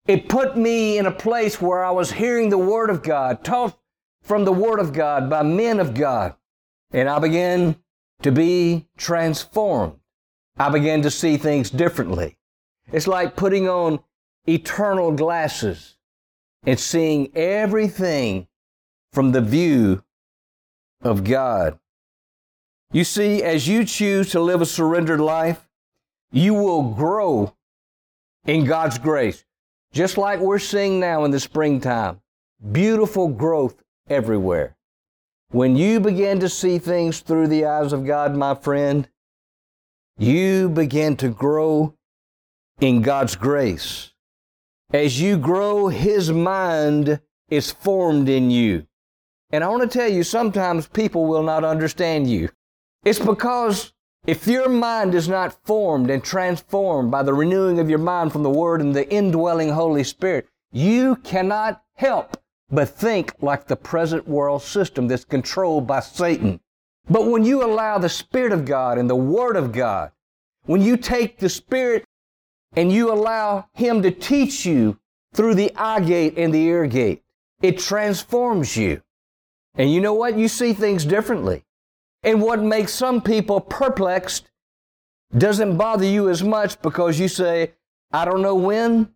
It 0.07 0.29
put 0.29 0.57
me 0.57 0.99
in 0.99 1.07
a 1.07 1.13
place 1.13 1.61
where 1.61 1.85
I 1.85 1.91
was 1.91 2.13
hearing 2.13 2.49
the 2.49 2.59
Word 2.59 2.91
of 2.91 3.03
God, 3.03 3.45
taught 3.45 3.79
from 4.23 4.45
the 4.45 4.53
Word 4.53 4.79
of 4.79 4.93
God 4.93 5.29
by 5.29 5.43
men 5.43 5.81
of 5.81 5.95
God. 5.95 6.35
And 6.93 7.09
I 7.09 7.19
began 7.19 7.77
to 8.23 8.33
be 8.33 8.87
transformed. 8.97 9.95
I 10.59 10.71
began 10.71 11.03
to 11.03 11.11
see 11.11 11.37
things 11.37 11.71
differently. 11.71 12.39
It's 12.93 13.07
like 13.07 13.37
putting 13.37 13.69
on 13.69 14.01
eternal 14.49 15.13
glasses 15.13 15.97
and 16.65 16.79
seeing 16.79 17.37
everything 17.37 18.47
from 19.17 19.33
the 19.33 19.41
view 19.41 20.03
of 21.01 21.25
God. 21.25 21.79
You 22.93 23.03
see, 23.03 23.43
as 23.43 23.67
you 23.67 23.87
choose 23.87 24.31
to 24.33 24.41
live 24.41 24.61
a 24.61 24.67
surrendered 24.67 25.23
life, 25.23 25.67
you 26.33 26.53
will 26.53 26.91
grow 26.91 27.55
in 28.45 28.67
God's 28.67 28.99
grace. 28.99 29.43
Just 29.91 30.19
like 30.19 30.41
we're 30.41 30.59
seeing 30.59 31.01
now 31.01 31.25
in 31.25 31.31
the 31.31 31.41
springtime. 31.41 32.21
Beautiful 32.73 33.29
growth 33.29 33.83
everywhere. 34.07 34.77
When 35.51 35.77
you 35.77 35.99
begin 35.99 36.39
to 36.41 36.49
see 36.51 36.79
things 36.79 37.21
through 37.21 37.49
the 37.49 37.65
eyes 37.65 37.95
of 37.95 38.05
God, 38.05 38.37
my 38.37 38.55
friend, 38.55 39.09
you 40.19 40.69
begin 40.69 41.17
to 41.17 41.31
grow 41.31 41.95
in 42.83 43.01
God's 43.01 43.35
grace. 43.35 44.13
As 44.93 45.23
you 45.23 45.39
grow, 45.39 45.89
His 45.89 46.31
mind 46.31 47.19
is 47.49 47.73
formed 47.73 48.29
in 48.29 48.51
you. 48.51 48.87
And 49.51 49.63
I 49.63 49.69
want 49.69 49.83
to 49.83 49.99
tell 49.99 50.09
you, 50.09 50.23
sometimes 50.23 50.89
people 50.89 51.27
will 51.27 51.43
not 51.43 51.65
understand 51.65 52.29
you. 52.29 52.51
It's 53.05 53.19
because 53.19 53.93
if 54.27 54.49
your 54.49 54.69
mind 54.69 55.15
is 55.15 55.29
not 55.29 55.65
formed 55.65 56.11
and 56.11 56.23
transformed 56.23 57.13
by 57.13 57.23
the 57.23 57.33
renewing 57.33 57.79
of 57.79 57.89
your 57.89 58.01
mind 58.01 58.33
from 58.33 58.43
the 58.43 58.51
Word 58.51 58.81
and 58.81 58.95
the 58.95 59.09
indwelling 59.09 59.69
Holy 59.69 60.03
Spirit, 60.03 60.49
you 60.73 61.17
cannot 61.17 61.83
help 61.95 62.37
but 62.69 62.89
think 62.89 63.35
like 63.41 63.69
the 63.69 63.77
present 63.77 64.27
world 64.27 64.63
system 64.63 65.07
that's 65.07 65.25
controlled 65.25 65.87
by 65.87 66.01
Satan. 66.01 66.59
But 67.09 67.29
when 67.29 67.45
you 67.45 67.65
allow 67.65 67.99
the 67.99 68.09
Spirit 68.09 68.51
of 68.51 68.65
God 68.65 68.99
and 68.99 69.09
the 69.09 69.15
Word 69.15 69.55
of 69.55 69.71
God, 69.71 70.11
when 70.65 70.83
you 70.83 70.97
take 70.97 71.39
the 71.39 71.49
Spirit 71.49 72.05
and 72.75 72.91
you 72.91 73.13
allow 73.13 73.69
Him 73.75 74.03
to 74.03 74.11
teach 74.11 74.67
you 74.67 74.99
through 75.33 75.55
the 75.55 75.73
eye 75.77 76.01
gate 76.01 76.37
and 76.37 76.53
the 76.53 76.65
ear 76.65 76.87
gate, 76.89 77.23
it 77.63 77.79
transforms 77.79 78.77
you. 78.77 79.03
And 79.77 79.93
you 79.93 80.01
know 80.01 80.15
what? 80.15 80.39
You 80.39 80.49
see 80.49 80.73
things 80.73 81.05
differently. 81.05 81.65
And 82.23 82.43
what 82.43 82.63
makes 82.63 82.93
some 82.93 83.21
people 83.21 83.61
perplexed 83.61 84.51
doesn't 85.37 85.77
bother 85.77 86.07
you 86.07 86.29
as 86.29 86.43
much 86.43 86.81
because 86.83 87.21
you 87.21 87.29
say, 87.29 87.73
I 88.13 88.25
don't 88.25 88.43
know 88.43 88.55
when, 88.55 89.15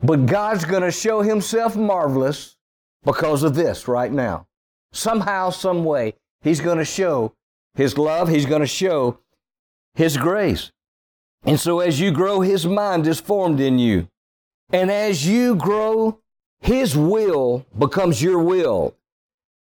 but 0.00 0.26
God's 0.26 0.64
going 0.64 0.82
to 0.82 0.90
show 0.90 1.22
himself 1.22 1.76
marvelous 1.76 2.56
because 3.04 3.42
of 3.42 3.54
this 3.54 3.88
right 3.88 4.12
now. 4.12 4.46
Somehow, 4.92 5.50
some 5.50 5.84
way, 5.84 6.14
he's 6.40 6.60
going 6.60 6.78
to 6.78 6.84
show 6.84 7.34
his 7.74 7.98
love, 7.98 8.28
he's 8.28 8.46
going 8.46 8.60
to 8.60 8.66
show 8.66 9.18
his 9.94 10.16
grace. 10.16 10.72
And 11.44 11.60
so 11.60 11.80
as 11.80 12.00
you 12.00 12.10
grow, 12.10 12.40
his 12.40 12.66
mind 12.66 13.06
is 13.06 13.20
formed 13.20 13.60
in 13.60 13.78
you. 13.78 14.08
And 14.72 14.90
as 14.90 15.26
you 15.26 15.54
grow, 15.54 16.20
his 16.60 16.96
will 16.96 17.66
becomes 17.76 18.22
your 18.22 18.42
will. 18.42 18.94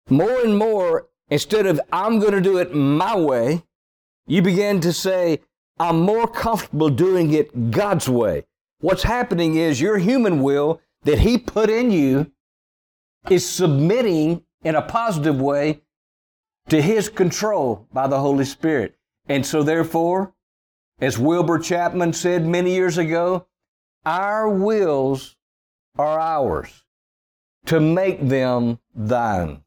More 0.08 0.40
and 0.40 0.56
more, 0.56 1.08
instead 1.28 1.66
of 1.66 1.80
I'm 1.92 2.18
going 2.18 2.32
to 2.32 2.40
do 2.40 2.58
it 2.58 2.74
my 2.74 3.16
way, 3.16 3.62
you 4.26 4.42
begin 4.42 4.80
to 4.80 4.92
say, 4.92 5.40
I'm 5.78 6.00
more 6.00 6.26
comfortable 6.26 6.90
doing 6.90 7.32
it 7.32 7.70
God's 7.70 8.08
way. 8.08 8.44
What's 8.80 9.02
happening 9.02 9.56
is 9.56 9.80
your 9.80 9.98
human 9.98 10.42
will 10.42 10.80
that 11.02 11.20
He 11.20 11.38
put 11.38 11.70
in 11.70 11.90
you 11.90 12.30
is 13.30 13.48
submitting 13.48 14.44
in 14.62 14.74
a 14.74 14.82
positive 14.82 15.40
way 15.40 15.82
to 16.68 16.80
His 16.82 17.08
control 17.08 17.86
by 17.92 18.06
the 18.06 18.20
Holy 18.20 18.44
Spirit. 18.44 18.96
And 19.28 19.44
so, 19.44 19.62
therefore, 19.62 20.34
as 21.00 21.18
Wilbur 21.18 21.58
Chapman 21.58 22.12
said 22.12 22.46
many 22.46 22.74
years 22.74 22.98
ago, 22.98 23.46
our 24.04 24.48
wills 24.48 25.36
are 25.98 26.18
ours 26.18 26.84
to 27.66 27.80
make 27.80 28.26
them 28.26 28.78
thine. 28.94 29.62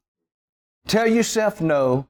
Tell 0.86 1.06
yourself 1.06 1.60
no. 1.60 2.08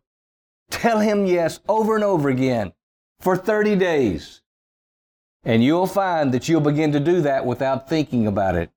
Tell 0.70 1.00
Him 1.00 1.26
yes 1.26 1.60
over 1.68 1.94
and 1.94 2.04
over 2.04 2.28
again 2.28 2.72
for 3.20 3.36
30 3.36 3.76
days. 3.76 4.42
And 5.44 5.62
you'll 5.62 5.86
find 5.86 6.32
that 6.32 6.48
you'll 6.48 6.60
begin 6.60 6.92
to 6.92 7.00
do 7.00 7.20
that 7.22 7.44
without 7.44 7.88
thinking 7.88 8.26
about 8.26 8.54
it. 8.54 8.70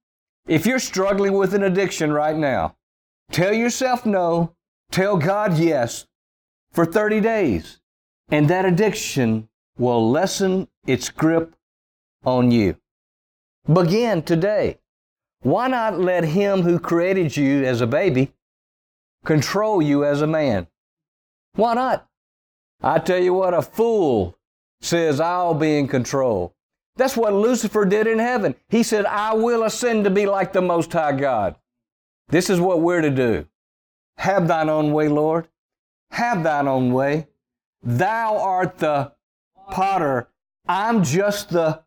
If 0.48 0.66
you're 0.66 0.80
struggling 0.80 1.34
with 1.34 1.54
an 1.54 1.64
addiction 1.64 2.12
right 2.12 2.36
now, 2.36 2.76
tell 3.32 3.54
yourself 3.54 4.06
no, 4.06 4.56
tell 4.92 5.18
God 5.18 5.58
yes 5.58 6.06
for 6.72 6.86
30 6.86 7.22
days, 7.22 7.80
and 8.30 8.50
that 8.50 8.66
addiction 8.66 9.48
will 9.78 10.10
lessen 10.12 10.68
its 10.86 11.10
grip 11.10 11.56
on 12.24 12.52
you. 12.52 12.76
Begin 13.72 14.22
today. 14.22 14.80
Why 15.42 15.68
not 15.68 16.00
let 16.00 16.24
Him 16.24 16.62
who 16.62 16.80
created 16.80 17.36
you 17.38 17.64
as 17.64 17.82
a 17.82 17.88
baby 17.88 18.32
control 19.26 19.82
you 19.82 20.06
as 20.06 20.22
a 20.22 20.28
man? 20.28 20.68
Why 21.56 21.74
not? 21.74 22.08
I 22.82 23.00
tell 23.00 23.20
you 23.20 23.34
what, 23.34 23.54
a 23.54 23.62
fool 23.62 24.38
says, 24.82 25.20
I'll 25.20 25.54
be 25.54 25.78
in 25.78 25.88
control. 25.88 26.54
That's 26.98 27.18
what 27.18 27.34
Lucifer 27.34 27.86
did 27.86 28.08
in 28.08 28.20
heaven. 28.20 28.56
He 28.70 28.84
said, 28.84 29.06
I 29.06 29.34
will 29.34 29.64
ascend 29.64 30.06
to 30.06 30.10
be 30.10 30.26
like 30.26 30.54
the 30.54 30.62
Most 30.62 30.94
High 30.94 31.14
God. 31.14 31.56
This 32.30 32.50
is 32.50 32.60
what 32.60 32.82
we're 32.82 33.02
to 33.02 33.10
do. 33.10 33.48
Have 34.18 34.48
thine 34.48 34.70
own 34.70 34.94
way, 34.94 35.08
Lord. 35.08 35.48
Have 36.12 36.44
thine 36.44 36.68
own 36.68 36.94
way. 36.94 37.28
Thou 37.84 38.38
art 38.38 38.78
the 38.78 39.12
potter. 39.70 40.30
I'm 40.68 41.04
just 41.04 41.50
the 41.50 41.84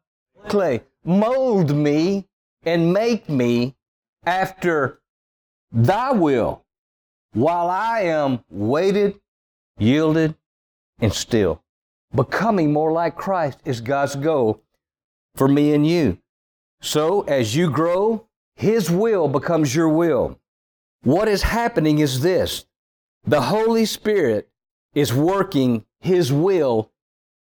clay. 0.49 0.83
Mold 1.05 1.75
me 1.75 2.29
and 2.65 2.93
make 2.93 3.29
me 3.29 3.77
after 4.27 5.01
thy 5.73 6.13
will 6.13 6.65
while 7.33 7.69
I 7.69 8.01
am 8.03 8.45
waited, 8.51 9.21
yielded, 9.79 10.35
and 11.01 11.13
still. 11.13 11.63
Becoming 12.15 12.73
more 12.73 12.93
like 12.93 13.17
Christ 13.17 13.59
is 13.65 13.81
God's 13.81 14.17
goal 14.17 14.63
for 15.37 15.49
me 15.49 15.75
and 15.75 15.87
you. 15.87 16.19
So 16.81 17.23
as 17.23 17.55
you 17.55 17.71
grow, 17.71 18.27
His 18.57 18.91
will 18.91 19.29
becomes 19.29 19.75
your 19.75 19.89
will. 19.89 20.39
What 21.03 21.29
is 21.29 21.43
happening 21.43 21.99
is 21.99 22.23
this 22.23 22.67
the 23.25 23.43
Holy 23.43 23.85
Spirit 23.85 24.49
is 24.95 25.13
working 25.13 25.85
His 26.01 26.33
will 26.33 26.91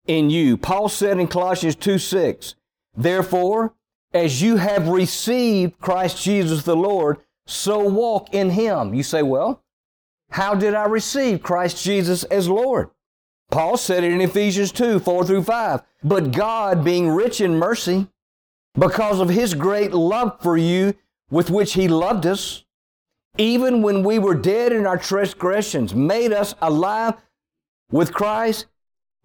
in 0.07 0.29
you. 0.29 0.57
Paul 0.57 0.89
said 0.89 1.19
in 1.19 1.27
Colossians 1.27 1.75
2 1.75 1.97
6, 1.97 2.55
Therefore, 2.95 3.73
as 4.13 4.41
you 4.41 4.57
have 4.57 4.87
received 4.87 5.79
Christ 5.79 6.23
Jesus 6.23 6.63
the 6.63 6.75
Lord, 6.75 7.17
so 7.45 7.79
walk 7.79 8.33
in 8.33 8.51
Him. 8.51 8.93
You 8.93 9.03
say, 9.03 9.23
Well, 9.23 9.61
how 10.33 10.55
did 10.55 10.73
I 10.73 10.85
receive 10.85 11.43
Christ 11.43 11.83
Jesus 11.83 12.23
as 12.23 12.49
Lord? 12.49 12.89
Paul 13.51 13.77
said 13.77 14.03
it 14.03 14.11
in 14.11 14.19
Ephesians 14.19 14.71
2 14.71 14.97
4 14.97 15.25
through 15.25 15.43
5. 15.43 15.81
But 16.03 16.31
God, 16.31 16.83
being 16.83 17.09
rich 17.09 17.39
in 17.39 17.59
mercy, 17.59 18.07
because 18.73 19.19
of 19.19 19.29
his 19.29 19.53
great 19.53 19.93
love 19.93 20.41
for 20.41 20.57
you, 20.57 20.95
with 21.29 21.51
which 21.51 21.73
he 21.73 21.87
loved 21.87 22.25
us, 22.25 22.63
even 23.37 23.83
when 23.83 24.03
we 24.03 24.17
were 24.17 24.33
dead 24.33 24.71
in 24.71 24.87
our 24.87 24.97
transgressions, 24.97 25.93
made 25.93 26.33
us 26.33 26.55
alive 26.63 27.13
with 27.91 28.11
Christ 28.11 28.65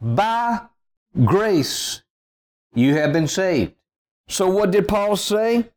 by 0.03 0.61
grace. 1.25 2.03
You 2.75 2.97
have 2.97 3.15
been 3.15 3.29
saved. 3.29 3.73
So, 4.29 4.47
what 4.47 4.73
did 4.73 4.87
Paul 4.87 5.17
say 5.17 5.71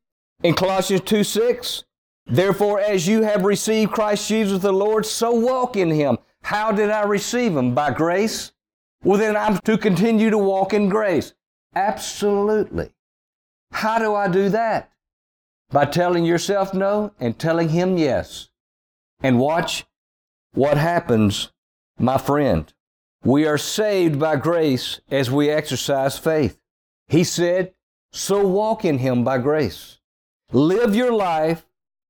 in 0.44 0.56
Colossians 0.56 1.04
2 1.06 1.24
6? 1.24 1.86
Therefore, 2.26 2.80
as 2.80 3.08
you 3.08 3.24
have 3.24 3.44
received 3.44 3.92
Christ 3.92 4.28
Jesus 4.28 4.62
the 4.62 4.72
Lord, 4.72 5.06
so 5.06 5.32
walk 5.32 5.76
in 5.76 5.90
him. 5.90 6.18
How 6.44 6.72
did 6.72 6.90
I 6.90 7.04
receive 7.04 7.56
him? 7.56 7.74
By 7.76 7.92
grace? 7.92 8.52
Well, 9.04 9.20
then 9.20 9.36
I'm 9.36 9.58
to 9.60 9.78
continue 9.78 10.30
to 10.30 10.38
walk 10.38 10.74
in 10.74 10.90
grace. 10.90 11.34
Absolutely. 11.76 12.92
How 13.72 14.00
do 14.00 14.14
I 14.14 14.28
do 14.28 14.50
that? 14.50 14.92
By 15.70 15.86
telling 15.86 16.26
yourself 16.26 16.74
no 16.74 17.14
and 17.20 17.38
telling 17.38 17.70
him 17.70 17.98
yes. 17.98 18.50
And 19.24 19.40
watch 19.40 19.86
what 20.54 20.78
happens, 20.78 21.52
my 21.98 22.18
friend. 22.18 22.72
We 23.24 23.46
are 23.46 23.58
saved 23.58 24.20
by 24.20 24.36
grace 24.36 25.00
as 25.10 25.32
we 25.32 25.50
exercise 25.50 26.18
faith. 26.18 26.60
He 27.08 27.24
said, 27.24 27.74
so 28.12 28.46
walk 28.46 28.84
in 28.84 28.98
him 28.98 29.24
by 29.24 29.38
grace. 29.38 30.00
Live 30.52 30.96
your 30.96 31.14
life 31.14 31.66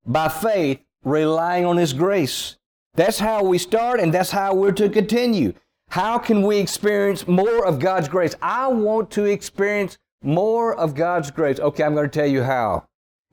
by 0.05 0.27
faith, 0.29 0.79
relying 1.03 1.65
on 1.65 1.77
his 1.77 1.93
grace. 1.93 2.57
That's 2.95 3.19
how 3.19 3.43
we 3.43 3.57
start 3.57 3.99
and 3.99 4.13
that's 4.13 4.31
how 4.31 4.53
we're 4.53 4.73
to 4.73 4.89
continue. 4.89 5.53
How 5.89 6.17
can 6.17 6.41
we 6.41 6.57
experience 6.57 7.27
more 7.27 7.65
of 7.65 7.79
God's 7.79 8.07
grace? 8.07 8.35
I 8.41 8.67
want 8.67 9.11
to 9.11 9.25
experience 9.25 9.97
more 10.23 10.73
of 10.73 10.95
God's 10.95 11.31
grace. 11.31 11.59
Okay, 11.59 11.83
I'm 11.83 11.95
going 11.95 12.09
to 12.09 12.19
tell 12.19 12.27
you 12.27 12.43
how. 12.43 12.85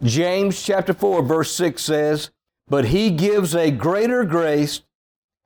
James 0.02 0.62
chapter 0.62 0.92
4 0.92 1.22
verse 1.22 1.52
6 1.52 1.82
says, 1.82 2.30
"But 2.68 2.86
he 2.86 3.10
gives 3.10 3.54
a 3.54 3.70
greater 3.70 4.24
grace, 4.24 4.82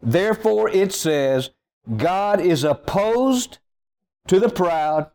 therefore 0.01 0.69
it 0.69 0.93
says, 0.93 1.51
God 1.97 2.41
is 2.41 2.65
opposed 2.65 3.59
to 4.29 4.39
the 4.39 4.49
proud, 4.49 5.11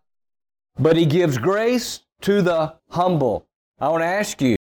but 0.78 0.98
he 0.98 1.06
gives 1.06 1.38
grace 1.38 2.04
to 2.22 2.42
the 2.42 2.76
humble." 2.90 3.48
I 3.80 3.90
want 3.90 4.02
to 4.02 4.08
ask 4.08 4.42
you, 4.42 4.57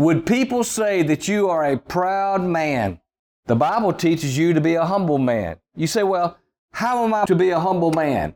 would 0.00 0.24
people 0.24 0.64
say 0.64 1.02
that 1.02 1.28
you 1.28 1.50
are 1.50 1.62
a 1.62 1.76
proud 1.76 2.42
man? 2.42 2.98
The 3.44 3.54
Bible 3.54 3.92
teaches 3.92 4.38
you 4.38 4.54
to 4.54 4.60
be 4.60 4.74
a 4.74 4.86
humble 4.86 5.18
man. 5.18 5.58
You 5.76 5.86
say, 5.86 6.02
well, 6.02 6.38
how 6.72 7.04
am 7.04 7.12
I 7.12 7.26
to 7.26 7.34
be 7.34 7.50
a 7.50 7.60
humble 7.60 7.92
man? 7.92 8.34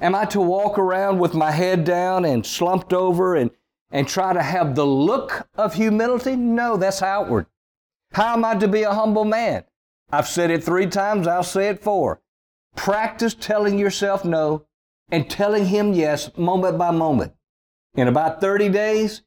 Am 0.00 0.14
I 0.14 0.24
to 0.24 0.40
walk 0.40 0.78
around 0.78 1.18
with 1.18 1.34
my 1.34 1.50
head 1.50 1.84
down 1.84 2.24
and 2.24 2.46
slumped 2.46 2.94
over 2.94 3.36
and, 3.36 3.50
and 3.90 4.08
try 4.08 4.32
to 4.32 4.40
have 4.40 4.74
the 4.74 4.86
look 4.86 5.46
of 5.56 5.74
humility? 5.74 6.36
No, 6.36 6.78
that's 6.78 7.02
outward. 7.02 7.44
How 8.12 8.32
am 8.32 8.42
I 8.42 8.54
to 8.54 8.66
be 8.66 8.84
a 8.84 8.94
humble 8.94 9.26
man? 9.26 9.64
I've 10.10 10.26
said 10.26 10.50
it 10.50 10.64
three 10.64 10.86
times, 10.86 11.26
I'll 11.26 11.42
say 11.42 11.68
it 11.68 11.82
four. 11.82 12.22
Practice 12.76 13.34
telling 13.34 13.78
yourself 13.78 14.24
no 14.24 14.64
and 15.10 15.28
telling 15.28 15.66
Him 15.66 15.92
yes 15.92 16.34
moment 16.38 16.78
by 16.78 16.92
moment. 16.92 17.34
In 17.94 18.08
about 18.08 18.40
30 18.40 18.70
days, 18.70 19.20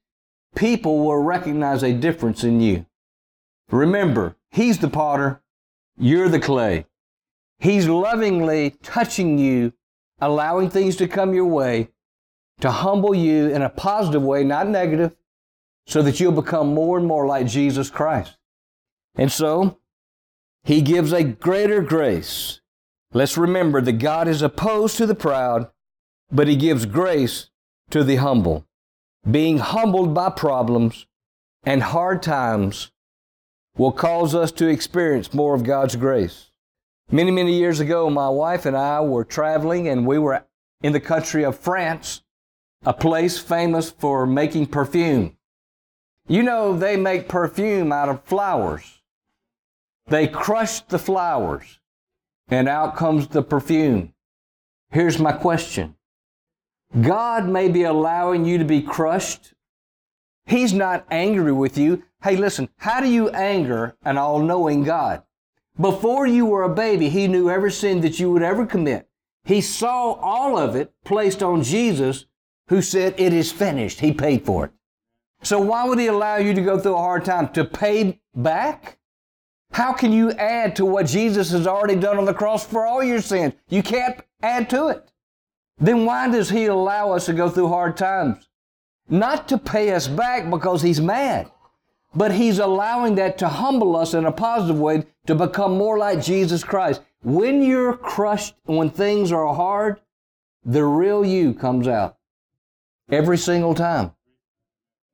people 0.56 1.00
will 1.00 1.18
recognize 1.18 1.84
a 1.84 1.94
difference 1.94 2.44
in 2.44 2.62
you. 2.62 2.86
Remember, 3.70 4.36
He's 4.50 4.80
the 4.80 4.90
potter, 4.90 5.42
you're 5.98 6.30
the 6.30 6.40
clay. 6.40 6.86
He's 7.60 7.88
lovingly 7.88 8.72
touching 8.84 9.38
you, 9.38 9.74
allowing 10.20 10.70
things 10.70 10.96
to 10.98 11.08
come 11.08 11.34
your 11.34 11.46
way 11.46 11.90
to 12.62 12.72
humble 12.72 13.14
you 13.14 13.50
in 13.50 13.62
a 13.62 13.70
positive 13.70 14.22
way, 14.24 14.44
not 14.44 14.68
negative, 14.68 15.16
so 15.88 16.02
that 16.02 16.20
you'll 16.20 16.32
become 16.32 16.74
more 16.74 16.98
and 16.98 17.08
more 17.08 17.28
like 17.28 17.48
Jesus 17.48 17.90
Christ. 17.90 18.38
And 19.16 19.32
so, 19.32 19.80
He 20.64 20.82
gives 20.82 21.12
a 21.12 21.24
greater 21.24 21.82
grace. 21.82 22.62
Let's 23.14 23.38
remember 23.38 23.82
that 23.82 23.94
God 23.94 24.28
is 24.28 24.42
opposed 24.42 24.98
to 24.98 25.06
the 25.06 25.16
proud, 25.16 25.70
but 26.32 26.48
He 26.48 26.56
gives 26.56 26.86
grace 26.86 27.50
to 27.90 28.04
the 28.04 28.18
humble. 28.18 28.66
Being 29.30 29.60
humbled 29.60 30.14
by 30.16 30.32
problems 30.32 31.06
and 31.64 31.84
hard 31.84 32.24
times 32.24 32.92
will 33.78 33.92
cause 33.92 34.34
us 34.34 34.52
to 34.54 34.68
experience 34.68 35.34
more 35.34 35.54
of 35.54 35.64
God's 35.64 35.96
grace. 35.96 36.50
Many, 37.12 37.30
many 37.30 37.54
years 37.54 37.80
ago, 37.80 38.10
my 38.10 38.30
wife 38.30 38.66
and 38.66 38.76
I 38.76 39.02
were 39.02 39.24
traveling 39.24 39.88
and 39.88 40.08
we 40.08 40.18
were 40.18 40.44
in 40.82 40.94
the 40.94 41.00
country 41.00 41.44
of 41.44 41.58
France, 41.58 42.24
a 42.84 42.94
place 42.94 43.38
famous 43.38 43.92
for 43.92 44.26
making 44.26 44.68
perfume. 44.68 45.38
You 46.28 46.42
know, 46.42 46.76
they 46.76 46.98
make 46.98 47.30
perfume 47.30 47.92
out 47.92 48.10
of 48.10 48.24
flowers. 48.24 49.02
They 50.08 50.28
crush 50.28 50.82
the 50.82 51.00
flowers 51.00 51.80
and 52.48 52.68
out 52.68 52.96
comes 52.96 53.28
the 53.28 53.44
perfume. 53.44 54.14
Here's 54.90 55.20
my 55.20 55.32
question. 55.32 55.96
God 57.00 57.48
may 57.48 57.70
be 57.70 57.84
allowing 57.84 58.44
you 58.44 58.58
to 58.58 58.66
be 58.66 58.82
crushed. 58.82 59.54
He's 60.46 60.74
not 60.74 61.06
angry 61.10 61.54
with 61.54 61.78
you. 61.78 62.04
Hey, 62.24 62.36
listen, 62.36 62.70
how 62.78 63.00
do 63.00 63.08
you 63.08 63.30
anger 63.30 63.96
an 64.04 64.18
all 64.18 64.40
knowing 64.40 64.84
God? 64.84 65.24
Before 65.80 66.28
you 66.28 66.46
were 66.46 66.64
a 66.64 66.76
baby, 66.76 67.10
He 67.10 67.28
knew 67.28 67.50
every 67.50 67.72
sin 67.72 68.02
that 68.02 68.20
you 68.20 68.32
would 68.32 68.44
ever 68.44 68.66
commit. 68.66 69.08
He 69.44 69.62
saw 69.62 70.14
all 70.14 70.58
of 70.58 70.76
it 70.76 70.94
placed 71.06 71.42
on 71.42 71.64
Jesus, 71.64 72.26
who 72.68 72.82
said, 72.82 73.16
It 73.18 73.34
is 73.34 73.52
finished. 73.52 74.02
He 74.02 74.12
paid 74.12 74.46
for 74.46 74.66
it. 74.66 74.72
So 75.44 75.60
why 75.60 75.86
would 75.86 75.98
He 75.98 76.08
allow 76.08 76.38
you 76.38 76.54
to 76.54 76.62
go 76.62 76.78
through 76.78 76.96
a 76.96 76.98
hard 76.98 77.26
time? 77.26 77.52
To 77.54 77.64
pay 77.64 78.20
back? 78.36 79.00
How 79.72 79.94
can 79.94 80.12
you 80.12 80.32
add 80.32 80.76
to 80.76 80.86
what 80.86 81.08
Jesus 81.08 81.52
has 81.52 81.66
already 81.66 81.96
done 81.96 82.18
on 82.18 82.26
the 82.26 82.34
cross 82.34 82.66
for 82.66 82.86
all 82.86 83.02
your 83.02 83.22
sins? 83.22 83.54
You 83.70 83.82
can't 83.82 84.22
add 84.44 84.70
to 84.72 84.90
it. 84.90 85.11
Then 85.82 86.06
why 86.06 86.30
does 86.30 86.52
He 86.52 86.68
allow 86.68 87.12
us 87.12 87.26
to 87.26 87.34
go 87.34 87.50
through 87.50 87.70
hard 87.70 87.98
times? 87.98 88.48
Not 89.10 89.50
to 89.50 89.58
pay 89.58 89.92
us 89.92 90.08
back 90.08 90.50
because 90.50 90.84
He's 90.84 91.02
mad, 91.02 91.52
but 92.14 92.32
He's 92.32 92.60
allowing 92.60 93.16
that 93.16 93.40
to 93.40 93.48
humble 93.48 93.96
us 93.98 94.14
in 94.14 94.26
a 94.26 94.32
positive 94.32 94.80
way 94.80 95.06
to 95.26 95.34
become 95.34 95.78
more 95.78 95.98
like 95.98 96.22
Jesus 96.22 96.64
Christ. 96.64 97.02
When 97.24 97.64
you're 97.64 97.98
crushed, 97.98 98.56
when 98.66 98.92
things 98.92 99.32
are 99.32 99.54
hard, 99.54 100.00
the 100.64 100.86
real 100.86 101.26
you 101.26 101.54
comes 101.54 101.88
out. 101.88 102.18
Every 103.10 103.38
single 103.38 103.74
time. 103.74 104.12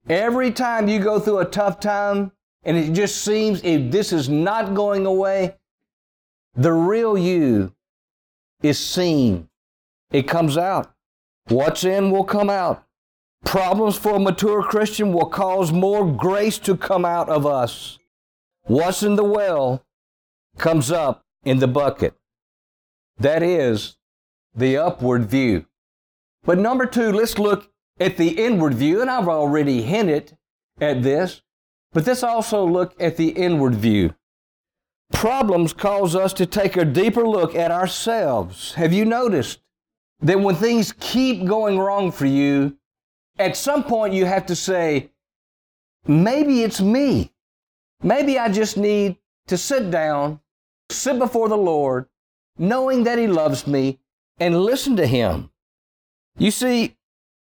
Every 0.10 0.52
time 0.52 0.88
you 0.88 1.00
go 1.00 1.20
through 1.20 1.40
a 1.40 1.46
tough 1.46 1.80
time, 1.80 2.32
and 2.64 2.76
it 2.76 2.92
just 2.92 3.24
seems 3.24 3.64
if 3.64 3.90
this 3.92 4.12
is 4.12 4.28
not 4.28 4.74
going 4.74 5.06
away, 5.06 5.56
the 6.56 6.74
real 6.74 7.18
you 7.18 7.74
is 8.62 8.78
seen. 8.78 9.48
It 10.12 10.28
comes 10.28 10.58
out. 10.58 10.94
What's 11.50 11.84
in 11.84 12.12
will 12.12 12.24
come 12.24 12.50
out. 12.50 12.84
Problems 13.46 13.98
for 13.98 14.16
a 14.16 14.20
mature 14.20 14.64
Christian 14.64 15.14
will 15.14 15.28
cause 15.28 15.72
more 15.72 16.10
grace 16.12 16.58
to 16.60 16.76
come 16.76 17.06
out 17.06 17.30
of 17.30 17.46
us. 17.46 18.00
What's 18.64 19.04
in 19.04 19.16
the 19.16 19.24
well 19.24 19.86
comes 20.58 20.92
up 20.92 21.26
in 21.44 21.60
the 21.60 21.68
bucket. 21.68 22.14
That 23.18 23.42
is 23.42 23.98
the 24.54 24.78
upward 24.78 25.30
view. 25.30 25.66
But 26.44 26.58
number 26.58 26.86
two, 26.86 27.12
let's 27.12 27.38
look 27.38 27.70
at 28.00 28.18
the 28.18 28.30
inward 28.30 28.74
view, 28.74 29.02
and 29.02 29.10
I've 29.10 29.28
already 29.28 29.82
hinted 29.82 30.38
at 30.80 31.04
this. 31.04 31.42
But 31.94 32.06
let's 32.06 32.24
also 32.24 32.66
look 32.66 32.96
at 33.00 33.18
the 33.18 33.30
inward 33.30 33.76
view. 33.76 34.14
Problems 35.14 35.74
cause 35.74 36.16
us 36.16 36.34
to 36.34 36.46
take 36.46 36.76
a 36.76 36.86
deeper 36.86 37.26
look 37.26 37.56
at 37.56 37.72
ourselves. 37.72 38.74
Have 38.74 38.92
you 38.92 39.06
noticed 39.06 39.60
that 40.22 40.40
when 40.40 40.56
things 40.56 40.94
keep 41.00 41.46
going 41.46 41.78
wrong 41.78 42.12
for 42.12 42.26
you, 42.26 42.78
at 43.38 43.56
some 43.56 43.84
point 43.84 44.14
you 44.14 44.26
have 44.26 44.46
to 44.48 44.56
say, 44.56 45.12
maybe 46.08 46.64
it's 46.64 46.82
me. 46.82 47.34
Maybe 48.02 48.38
I 48.38 48.50
just 48.50 48.78
need 48.78 49.18
to 49.48 49.58
sit 49.58 49.92
down, 49.92 50.40
sit 50.90 51.20
before 51.20 51.50
the 51.50 51.58
Lord, 51.58 52.08
knowing 52.58 53.04
that 53.04 53.20
He 53.20 53.28
loves 53.28 53.68
me, 53.68 54.00
and 54.40 54.62
listen 54.62 54.96
to 54.98 55.08
Him. 55.08 55.52
You 56.38 56.52
see, 56.52 56.98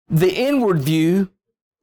the 0.07 0.33
inward 0.33 0.81
view 0.81 1.29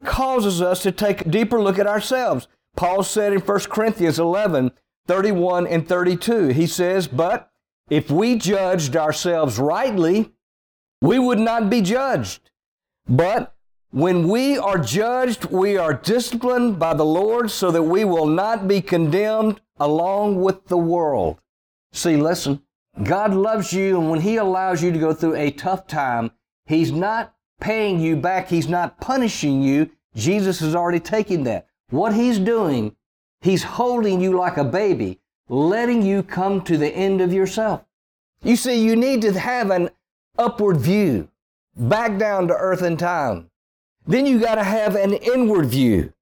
causes 0.04 0.62
us 0.62 0.82
to 0.82 0.92
take 0.92 1.22
a 1.22 1.28
deeper 1.28 1.60
look 1.60 1.78
at 1.78 1.86
ourselves. 1.86 2.48
Paul 2.76 3.02
said 3.02 3.32
in 3.32 3.40
1 3.40 3.60
Corinthians 3.60 4.18
11, 4.18 4.72
31 5.06 5.66
and 5.66 5.86
32, 5.86 6.48
he 6.48 6.66
says, 6.66 7.06
But 7.06 7.50
if 7.90 8.10
we 8.10 8.36
judged 8.36 8.96
ourselves 8.96 9.58
rightly, 9.58 10.32
we 11.02 11.18
would 11.18 11.38
not 11.38 11.68
be 11.68 11.82
judged. 11.82 12.50
But 13.06 13.54
when 13.90 14.28
we 14.28 14.56
are 14.56 14.78
judged, 14.78 15.44
we 15.46 15.76
are 15.76 15.92
disciplined 15.92 16.78
by 16.78 16.94
the 16.94 17.04
Lord 17.04 17.50
so 17.50 17.70
that 17.70 17.82
we 17.82 18.06
will 18.06 18.26
not 18.26 18.66
be 18.66 18.80
condemned 18.80 19.60
along 19.78 20.40
with 20.40 20.68
the 20.68 20.78
world. 20.78 21.38
See, 21.92 22.16
listen, 22.16 22.62
God 23.02 23.34
loves 23.34 23.74
you, 23.74 24.00
and 24.00 24.10
when 24.10 24.20
He 24.20 24.36
allows 24.36 24.82
you 24.82 24.92
to 24.92 24.98
go 24.98 25.12
through 25.12 25.34
a 25.34 25.50
tough 25.50 25.86
time, 25.86 26.30
He's 26.64 26.92
not 26.92 27.34
paying 27.60 28.00
you 28.00 28.16
back, 28.16 28.48
He's 28.48 28.68
not 28.68 29.00
punishing 29.00 29.60
you. 29.60 29.90
Jesus 30.14 30.60
has 30.60 30.74
already 30.74 31.00
taken 31.00 31.42
that. 31.44 31.66
What 31.92 32.14
he's 32.14 32.38
doing, 32.38 32.96
he's 33.42 33.62
holding 33.62 34.22
you 34.22 34.36
like 34.36 34.56
a 34.56 34.64
baby, 34.64 35.20
letting 35.50 36.00
you 36.00 36.22
come 36.22 36.62
to 36.62 36.78
the 36.78 36.88
end 36.88 37.20
of 37.20 37.34
yourself. 37.34 37.84
You 38.42 38.56
see, 38.56 38.82
you 38.82 38.96
need 38.96 39.20
to 39.22 39.38
have 39.38 39.70
an 39.70 39.90
upward 40.38 40.78
view, 40.78 41.28
back 41.76 42.18
down 42.18 42.48
to 42.48 42.54
earth 42.54 42.82
and 42.82 42.98
time. 42.98 43.50
Then 44.06 44.26
you 44.26 44.40
got 44.40 44.56
to 44.56 44.64
have 44.64 44.96
an 44.96 45.14
inward 45.14 45.66
view. 45.66 46.12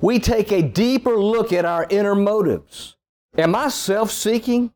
We 0.00 0.18
take 0.18 0.52
a 0.52 0.62
deeper 0.62 1.16
look 1.16 1.52
at 1.52 1.64
our 1.64 1.86
inner 1.90 2.14
motives. 2.14 2.96
Am 3.36 3.54
I 3.54 3.68
self 3.68 4.10
seeking 4.10 4.72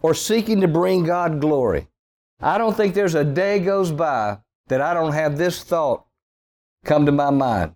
or 0.00 0.14
seeking 0.14 0.60
to 0.60 0.68
bring 0.68 1.04
God 1.04 1.40
glory? 1.40 1.88
I 2.40 2.58
don't 2.58 2.76
think 2.76 2.94
there's 2.94 3.14
a 3.14 3.24
day 3.24 3.58
goes 3.58 3.90
by 3.90 4.38
that 4.68 4.80
I 4.80 4.94
don't 4.94 5.12
have 5.12 5.38
this 5.38 5.62
thought 5.62 6.04
come 6.84 7.06
to 7.06 7.12
my 7.12 7.30
mind. 7.30 7.74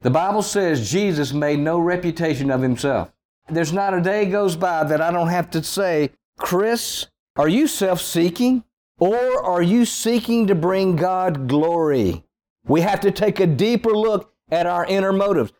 The 0.00 0.10
Bible 0.10 0.42
says 0.42 0.90
Jesus 0.90 1.32
made 1.32 1.60
no 1.60 1.78
reputation 1.78 2.50
of 2.50 2.60
himself. 2.60 3.12
There's 3.48 3.72
not 3.72 3.94
a 3.94 4.00
day 4.00 4.26
goes 4.26 4.56
by 4.56 4.84
that 4.84 5.00
I 5.00 5.10
don't 5.10 5.28
have 5.28 5.50
to 5.52 5.62
say, 5.62 6.10
Chris, 6.38 7.06
are 7.36 7.48
you 7.48 7.66
self 7.66 8.00
seeking 8.00 8.64
or 9.02 9.42
are 9.42 9.62
you 9.62 9.84
seeking 9.84 10.46
to 10.46 10.54
bring 10.54 10.94
God 10.94 11.48
glory? 11.48 12.22
We 12.68 12.82
have 12.82 13.00
to 13.00 13.10
take 13.10 13.40
a 13.40 13.48
deeper 13.48 13.90
look 13.90 14.32
at 14.48 14.64
our 14.64 14.86
inner 14.86 15.12
motives. 15.12 15.52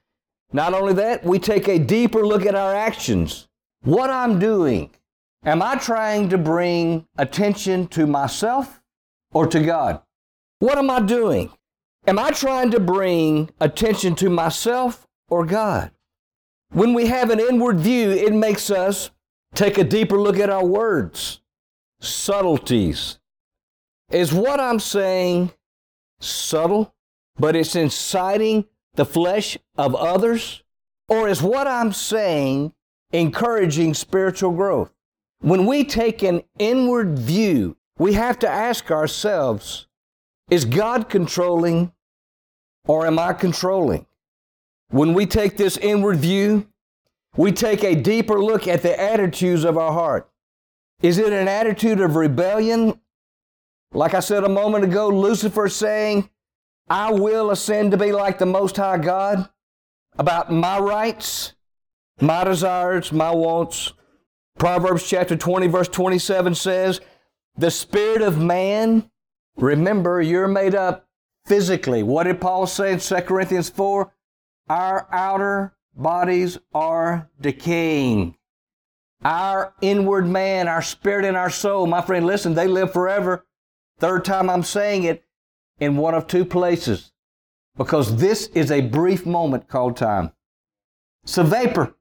Not 0.52 0.74
only 0.74 0.92
that, 0.92 1.24
we 1.24 1.40
take 1.40 1.66
a 1.66 1.80
deeper 1.80 2.24
look 2.24 2.46
at 2.46 2.54
our 2.54 2.72
actions. 2.72 3.48
What 3.82 4.10
I'm 4.10 4.38
doing, 4.38 4.90
am 5.44 5.60
I 5.60 5.74
trying 5.74 6.28
to 6.28 6.38
bring 6.38 7.08
attention 7.18 7.88
to 7.88 8.06
myself 8.06 8.80
or 9.32 9.48
to 9.48 9.60
God? 9.60 10.02
What 10.60 10.78
am 10.78 10.88
I 10.88 11.00
doing? 11.00 11.50
Am 12.06 12.20
I 12.20 12.30
trying 12.30 12.70
to 12.70 12.78
bring 12.78 13.50
attention 13.58 14.14
to 14.16 14.30
myself 14.30 15.08
or 15.28 15.44
God? 15.44 15.90
When 16.70 16.94
we 16.94 17.06
have 17.06 17.30
an 17.30 17.40
inward 17.40 17.80
view, 17.80 18.12
it 18.12 18.32
makes 18.32 18.70
us 18.70 19.10
take 19.52 19.78
a 19.78 19.84
deeper 19.84 20.16
look 20.16 20.38
at 20.38 20.48
our 20.48 20.64
words, 20.64 21.40
subtleties. 22.00 23.18
Is 24.12 24.32
what 24.32 24.60
I'm 24.60 24.78
saying 24.78 25.52
subtle, 26.20 26.94
but 27.38 27.56
it's 27.56 27.74
inciting 27.74 28.66
the 28.94 29.06
flesh 29.06 29.56
of 29.76 29.94
others? 29.94 30.62
Or 31.08 31.28
is 31.28 31.42
what 31.42 31.66
I'm 31.66 31.92
saying 31.92 32.74
encouraging 33.10 33.94
spiritual 33.94 34.52
growth? 34.52 34.92
When 35.40 35.66
we 35.66 35.84
take 35.84 36.22
an 36.22 36.42
inward 36.58 37.18
view, 37.18 37.76
we 37.98 38.12
have 38.12 38.38
to 38.40 38.48
ask 38.48 38.90
ourselves 38.90 39.86
is 40.50 40.64
God 40.64 41.08
controlling 41.08 41.92
or 42.86 43.06
am 43.06 43.18
I 43.18 43.32
controlling? 43.32 44.06
When 44.90 45.14
we 45.14 45.24
take 45.24 45.56
this 45.56 45.78
inward 45.78 46.18
view, 46.18 46.66
we 47.36 47.52
take 47.52 47.82
a 47.82 47.94
deeper 47.94 48.42
look 48.42 48.68
at 48.68 48.82
the 48.82 48.98
attitudes 49.00 49.64
of 49.64 49.78
our 49.78 49.92
heart. 49.92 50.28
Is 51.00 51.16
it 51.18 51.32
an 51.32 51.48
attitude 51.48 52.00
of 52.00 52.16
rebellion? 52.16 53.00
Like 53.92 54.14
I 54.14 54.20
said 54.20 54.44
a 54.44 54.48
moment 54.48 54.84
ago, 54.84 55.08
Lucifer 55.08 55.68
saying, 55.68 56.30
I 56.88 57.12
will 57.12 57.50
ascend 57.50 57.90
to 57.92 57.96
be 57.96 58.12
like 58.12 58.38
the 58.38 58.46
Most 58.46 58.76
High 58.76 58.98
God 58.98 59.48
about 60.18 60.52
my 60.52 60.78
rights, 60.78 61.54
my 62.20 62.44
desires, 62.44 63.12
my 63.12 63.30
wants. 63.30 63.92
Proverbs 64.58 65.08
chapter 65.08 65.36
20, 65.36 65.66
verse 65.66 65.88
27 65.88 66.54
says, 66.54 67.00
The 67.56 67.70
spirit 67.70 68.22
of 68.22 68.38
man 68.38 69.10
Remember, 69.56 70.20
you're 70.20 70.48
made 70.48 70.74
up 70.74 71.06
physically. 71.46 72.02
What 72.02 72.24
did 72.24 72.40
Paul 72.40 72.66
say 72.66 72.92
in 72.92 72.98
2 72.98 73.14
Corinthians 73.22 73.68
4? 73.68 74.12
Our 74.68 75.06
outer 75.12 75.74
bodies 75.94 76.58
are 76.72 77.28
decaying. 77.40 78.36
Our 79.24 79.74
inward 79.80 80.26
man, 80.26 80.68
our 80.68 80.82
spirit 80.82 81.24
and 81.24 81.36
our 81.36 81.50
soul, 81.50 81.86
my 81.86 82.00
friend, 82.00 82.26
listen, 82.26 82.54
they 82.54 82.66
live 82.66 82.92
forever. 82.92 83.44
Third 84.02 84.24
time 84.24 84.50
I'm 84.50 84.64
saying 84.64 85.04
it 85.04 85.22
in 85.78 85.96
one 85.96 86.16
of 86.16 86.26
two 86.26 86.44
places 86.44 87.12
because 87.76 88.16
this 88.16 88.48
is 88.48 88.72
a 88.72 88.80
brief 88.80 89.24
moment 89.24 89.68
called 89.68 89.96
time. 89.96 90.32
It's 91.22 91.38
a 91.38 91.44
vapor. 91.44 91.94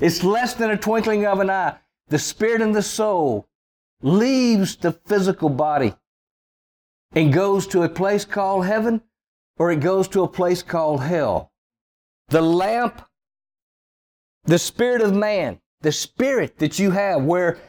It's 0.00 0.24
less 0.24 0.54
than 0.54 0.70
a 0.70 0.76
twinkling 0.76 1.24
of 1.24 1.38
an 1.38 1.50
eye. 1.50 1.76
The 2.08 2.18
spirit 2.18 2.62
and 2.62 2.74
the 2.74 2.82
soul 2.82 3.48
leaves 4.02 4.74
the 4.74 4.90
physical 4.90 5.50
body 5.50 5.94
and 7.12 7.32
goes 7.32 7.68
to 7.68 7.84
a 7.84 7.88
place 7.88 8.24
called 8.24 8.66
heaven 8.66 9.00
or 9.56 9.70
it 9.70 9.78
goes 9.78 10.08
to 10.08 10.24
a 10.24 10.28
place 10.28 10.64
called 10.64 11.02
hell. 11.02 11.52
The 12.26 12.42
lamp, 12.42 13.06
the 14.46 14.58
spirit 14.58 15.00
of 15.00 15.14
man, 15.14 15.60
the 15.80 15.92
spirit 15.92 16.58
that 16.58 16.80
you 16.80 16.90
have 16.90 17.22
where 17.22 17.60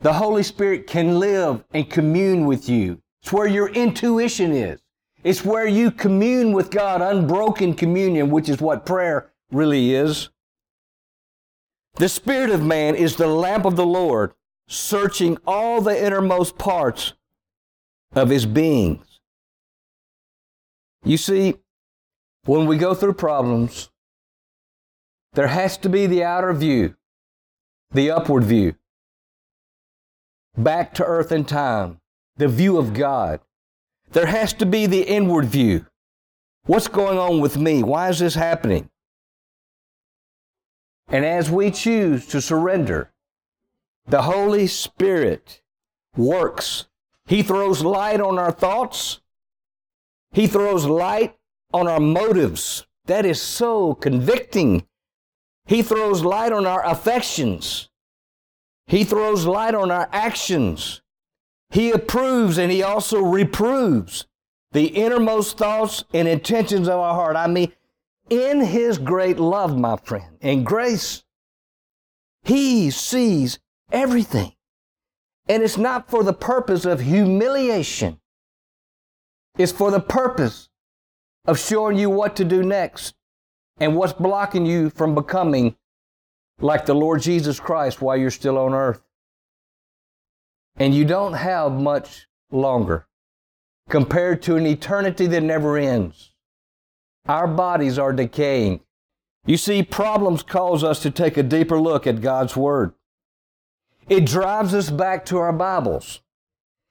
the 0.00 0.12
Holy 0.12 0.42
Spirit 0.42 0.86
can 0.86 1.18
live 1.18 1.64
and 1.72 1.88
commune 1.88 2.46
with 2.46 2.68
you. 2.68 3.00
It's 3.22 3.32
where 3.32 3.46
your 3.46 3.68
intuition 3.68 4.52
is. 4.52 4.80
It's 5.24 5.44
where 5.44 5.66
you 5.66 5.90
commune 5.90 6.52
with 6.52 6.70
God, 6.70 7.02
unbroken 7.02 7.74
communion, 7.74 8.30
which 8.30 8.48
is 8.48 8.60
what 8.60 8.86
prayer 8.86 9.32
really 9.50 9.94
is. 9.94 10.28
The 11.96 12.08
spirit 12.08 12.50
of 12.50 12.64
man 12.64 12.94
is 12.94 13.16
the 13.16 13.26
lamp 13.26 13.64
of 13.64 13.74
the 13.74 13.86
Lord, 13.86 14.34
searching 14.68 15.38
all 15.46 15.80
the 15.80 16.04
innermost 16.04 16.58
parts 16.58 17.14
of 18.14 18.28
his 18.28 18.46
beings. 18.46 19.20
You 21.04 21.16
see, 21.16 21.56
when 22.44 22.66
we 22.66 22.78
go 22.78 22.94
through 22.94 23.14
problems, 23.14 23.90
there 25.32 25.48
has 25.48 25.76
to 25.78 25.88
be 25.88 26.06
the 26.06 26.22
outer 26.22 26.52
view, 26.52 26.94
the 27.90 28.10
upward 28.10 28.44
view, 28.44 28.74
back 30.56 30.94
to 30.94 31.04
earth 31.04 31.32
and 31.32 31.46
time, 31.46 32.00
the 32.36 32.48
view 32.48 32.78
of 32.78 32.94
God. 32.94 33.40
There 34.12 34.26
has 34.26 34.52
to 34.54 34.66
be 34.66 34.86
the 34.86 35.02
inward 35.02 35.46
view. 35.46 35.86
What's 36.64 36.88
going 36.88 37.18
on 37.18 37.40
with 37.40 37.56
me? 37.56 37.82
Why 37.82 38.08
is 38.08 38.18
this 38.18 38.34
happening? 38.34 38.90
And 41.08 41.24
as 41.24 41.50
we 41.50 41.70
choose 41.70 42.26
to 42.28 42.40
surrender, 42.40 43.12
the 44.06 44.22
Holy 44.22 44.66
Spirit 44.66 45.60
works. 46.16 46.86
He 47.26 47.42
throws 47.42 47.82
light 47.82 48.20
on 48.20 48.38
our 48.38 48.52
thoughts. 48.52 49.20
He 50.32 50.46
throws 50.46 50.84
light 50.84 51.36
on 51.72 51.86
our 51.86 52.00
motives. 52.00 52.86
That 53.06 53.24
is 53.24 53.40
so 53.40 53.94
convicting. 53.94 54.86
He 55.66 55.82
throws 55.82 56.24
light 56.24 56.52
on 56.52 56.66
our 56.66 56.84
affections. 56.84 57.88
He 58.86 59.04
throws 59.04 59.46
light 59.46 59.74
on 59.74 59.90
our 59.90 60.08
actions. 60.12 61.02
He 61.70 61.90
approves 61.90 62.58
and 62.58 62.70
he 62.70 62.82
also 62.82 63.20
reproves 63.20 64.26
the 64.72 64.86
innermost 64.86 65.58
thoughts 65.58 66.04
and 66.12 66.28
intentions 66.28 66.88
of 66.88 67.00
our 67.00 67.14
heart. 67.14 67.36
I 67.36 67.46
mean, 67.46 67.72
in 68.30 68.60
his 68.60 68.98
great 68.98 69.38
love, 69.38 69.76
my 69.76 69.96
friend, 69.96 70.36
and 70.40 70.66
grace, 70.66 71.24
he 72.44 72.90
sees 72.90 73.58
everything. 73.90 74.52
And 75.48 75.62
it's 75.62 75.76
not 75.76 76.10
for 76.10 76.22
the 76.22 76.32
purpose 76.32 76.84
of 76.84 77.00
humiliation. 77.00 78.20
It's 79.56 79.72
for 79.72 79.90
the 79.90 80.00
purpose 80.00 80.68
of 81.46 81.58
showing 81.58 81.96
you 81.98 82.10
what 82.10 82.36
to 82.36 82.44
do 82.44 82.62
next 82.62 83.14
and 83.78 83.96
what's 83.96 84.12
blocking 84.12 84.66
you 84.66 84.90
from 84.90 85.14
becoming 85.14 85.76
like 86.60 86.86
the 86.86 86.94
Lord 86.94 87.20
Jesus 87.22 87.60
Christ 87.60 88.00
while 88.00 88.16
you're 88.16 88.30
still 88.30 88.58
on 88.58 88.72
earth. 88.72 89.02
And 90.76 90.94
you 90.94 91.04
don't 91.04 91.34
have 91.34 91.72
much 91.72 92.26
longer 92.50 93.06
compared 93.88 94.42
to 94.42 94.56
an 94.56 94.66
eternity 94.66 95.26
that 95.26 95.42
never 95.42 95.76
ends. 95.76 96.32
Our 97.28 97.46
bodies 97.46 97.98
are 97.98 98.12
decaying. 98.12 98.80
You 99.46 99.56
see, 99.56 99.82
problems 99.82 100.42
cause 100.42 100.82
us 100.82 101.00
to 101.02 101.10
take 101.10 101.36
a 101.36 101.42
deeper 101.42 101.80
look 101.80 102.06
at 102.06 102.20
God's 102.20 102.56
Word. 102.56 102.92
It 104.08 104.26
drives 104.26 104.74
us 104.74 104.90
back 104.90 105.24
to 105.26 105.38
our 105.38 105.52
Bibles. 105.52 106.20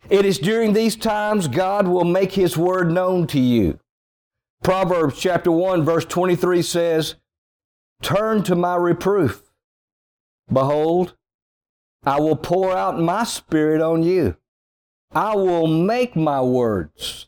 It 0.09 0.25
is 0.25 0.37
during 0.37 0.73
these 0.73 0.95
times 0.95 1.47
God 1.47 1.87
will 1.87 2.05
make 2.05 2.33
His 2.33 2.57
Word 2.57 2.91
known 2.91 3.27
to 3.27 3.39
you. 3.39 3.79
Proverbs 4.63 5.19
chapter 5.19 5.51
1 5.51 5.83
verse 5.83 6.05
23 6.05 6.61
says, 6.61 7.15
Turn 8.01 8.43
to 8.43 8.55
my 8.55 8.75
reproof. 8.75 9.44
Behold, 10.51 11.15
I 12.05 12.19
will 12.19 12.35
pour 12.35 12.75
out 12.75 12.99
my 12.99 13.23
spirit 13.23 13.81
on 13.81 14.03
you. 14.03 14.37
I 15.11 15.35
will 15.35 15.67
make 15.67 16.15
my 16.15 16.41
words 16.41 17.27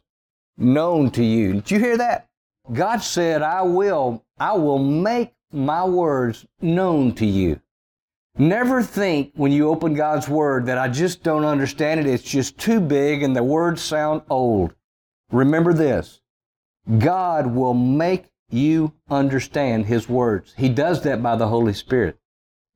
known 0.58 1.12
to 1.12 1.24
you. 1.24 1.54
Did 1.54 1.72
you 1.72 1.80
hear 1.80 1.98
that? 1.98 2.28
God 2.72 2.98
said, 2.98 3.42
I 3.42 3.62
will, 3.62 4.26
I 4.40 4.54
will 4.54 4.80
make 4.80 5.34
my 5.52 5.86
words 5.86 6.46
known 6.62 7.14
to 7.16 7.26
you. 7.26 7.62
Never 8.38 8.84
think 8.84 9.32
when 9.36 9.52
you 9.52 9.70
open 9.70 9.96
God's 9.96 10.30
Word 10.30 10.68
that 10.68 10.78
I 10.78 10.90
just 10.90 11.24
don't 11.24 11.46
understand 11.46 12.00
it. 12.00 12.06
It's 12.06 12.24
just 12.24 12.58
too 12.60 12.80
big 12.80 13.24
and 13.24 13.36
the 13.36 13.44
words 13.44 13.82
sound 13.82 14.22
old. 14.30 14.76
Remember 15.32 15.74
this 15.74 16.22
God 17.00 17.48
will 17.48 17.74
make 17.74 18.26
you 18.50 18.94
understand 19.10 19.86
His 19.88 20.08
words. 20.08 20.54
He 20.56 20.70
does 20.70 21.02
that 21.04 21.24
by 21.24 21.36
the 21.36 21.48
Holy 21.48 21.74
Spirit. 21.74 22.20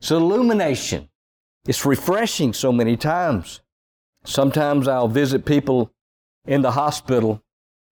So, 0.02 0.18
illumination. 0.18 1.10
It's 1.68 1.86
refreshing 1.86 2.54
so 2.54 2.72
many 2.72 2.98
times. 2.98 3.62
Sometimes 4.26 4.88
I'll 4.88 5.08
visit 5.08 5.46
people 5.46 5.94
in 6.46 6.64
the 6.64 6.72
hospital. 6.72 7.44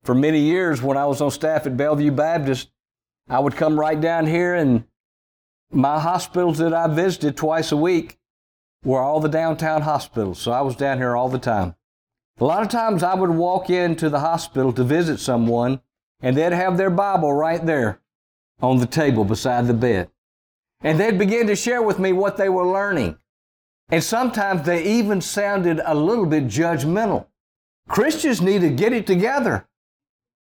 For 0.03 0.15
many 0.15 0.39
years, 0.39 0.81
when 0.81 0.97
I 0.97 1.05
was 1.05 1.21
on 1.21 1.29
staff 1.29 1.67
at 1.67 1.77
Bellevue 1.77 2.11
Baptist, 2.11 2.71
I 3.29 3.37
would 3.37 3.55
come 3.55 3.79
right 3.79 4.01
down 4.01 4.25
here, 4.25 4.55
and 4.55 4.85
my 5.71 5.99
hospitals 5.99 6.57
that 6.57 6.73
I 6.73 6.87
visited 6.87 7.37
twice 7.37 7.71
a 7.71 7.77
week 7.77 8.17
were 8.83 9.01
all 9.01 9.19
the 9.19 9.29
downtown 9.29 9.83
hospitals. 9.83 10.39
So 10.39 10.51
I 10.51 10.61
was 10.61 10.75
down 10.75 10.97
here 10.97 11.15
all 11.15 11.29
the 11.29 11.37
time. 11.37 11.75
A 12.39 12.45
lot 12.45 12.63
of 12.63 12.69
times 12.69 13.03
I 13.03 13.13
would 13.13 13.29
walk 13.29 13.69
into 13.69 14.09
the 14.09 14.21
hospital 14.21 14.73
to 14.73 14.83
visit 14.83 15.19
someone, 15.19 15.81
and 16.21 16.35
they'd 16.35 16.53
have 16.53 16.77
their 16.77 16.89
Bible 16.89 17.33
right 17.33 17.63
there 17.63 18.01
on 18.61 18.79
the 18.79 18.87
table 18.87 19.25
beside 19.25 19.67
the 19.67 19.75
bed. 19.75 20.09
And 20.81 20.99
they'd 20.99 21.17
begin 21.17 21.47
to 21.47 21.55
share 21.55 21.81
with 21.81 21.99
me 21.99 22.13
what 22.13 22.37
they 22.37 22.49
were 22.49 22.65
learning. 22.65 23.17
And 23.89 24.03
sometimes 24.03 24.65
they 24.65 24.83
even 24.83 25.19
sounded 25.19 25.81
a 25.83 25.95
little 25.95 26.25
bit 26.25 26.45
judgmental. 26.45 27.27
Christians 27.87 28.41
need 28.41 28.61
to 28.61 28.69
get 28.69 28.93
it 28.93 29.07
together. 29.07 29.67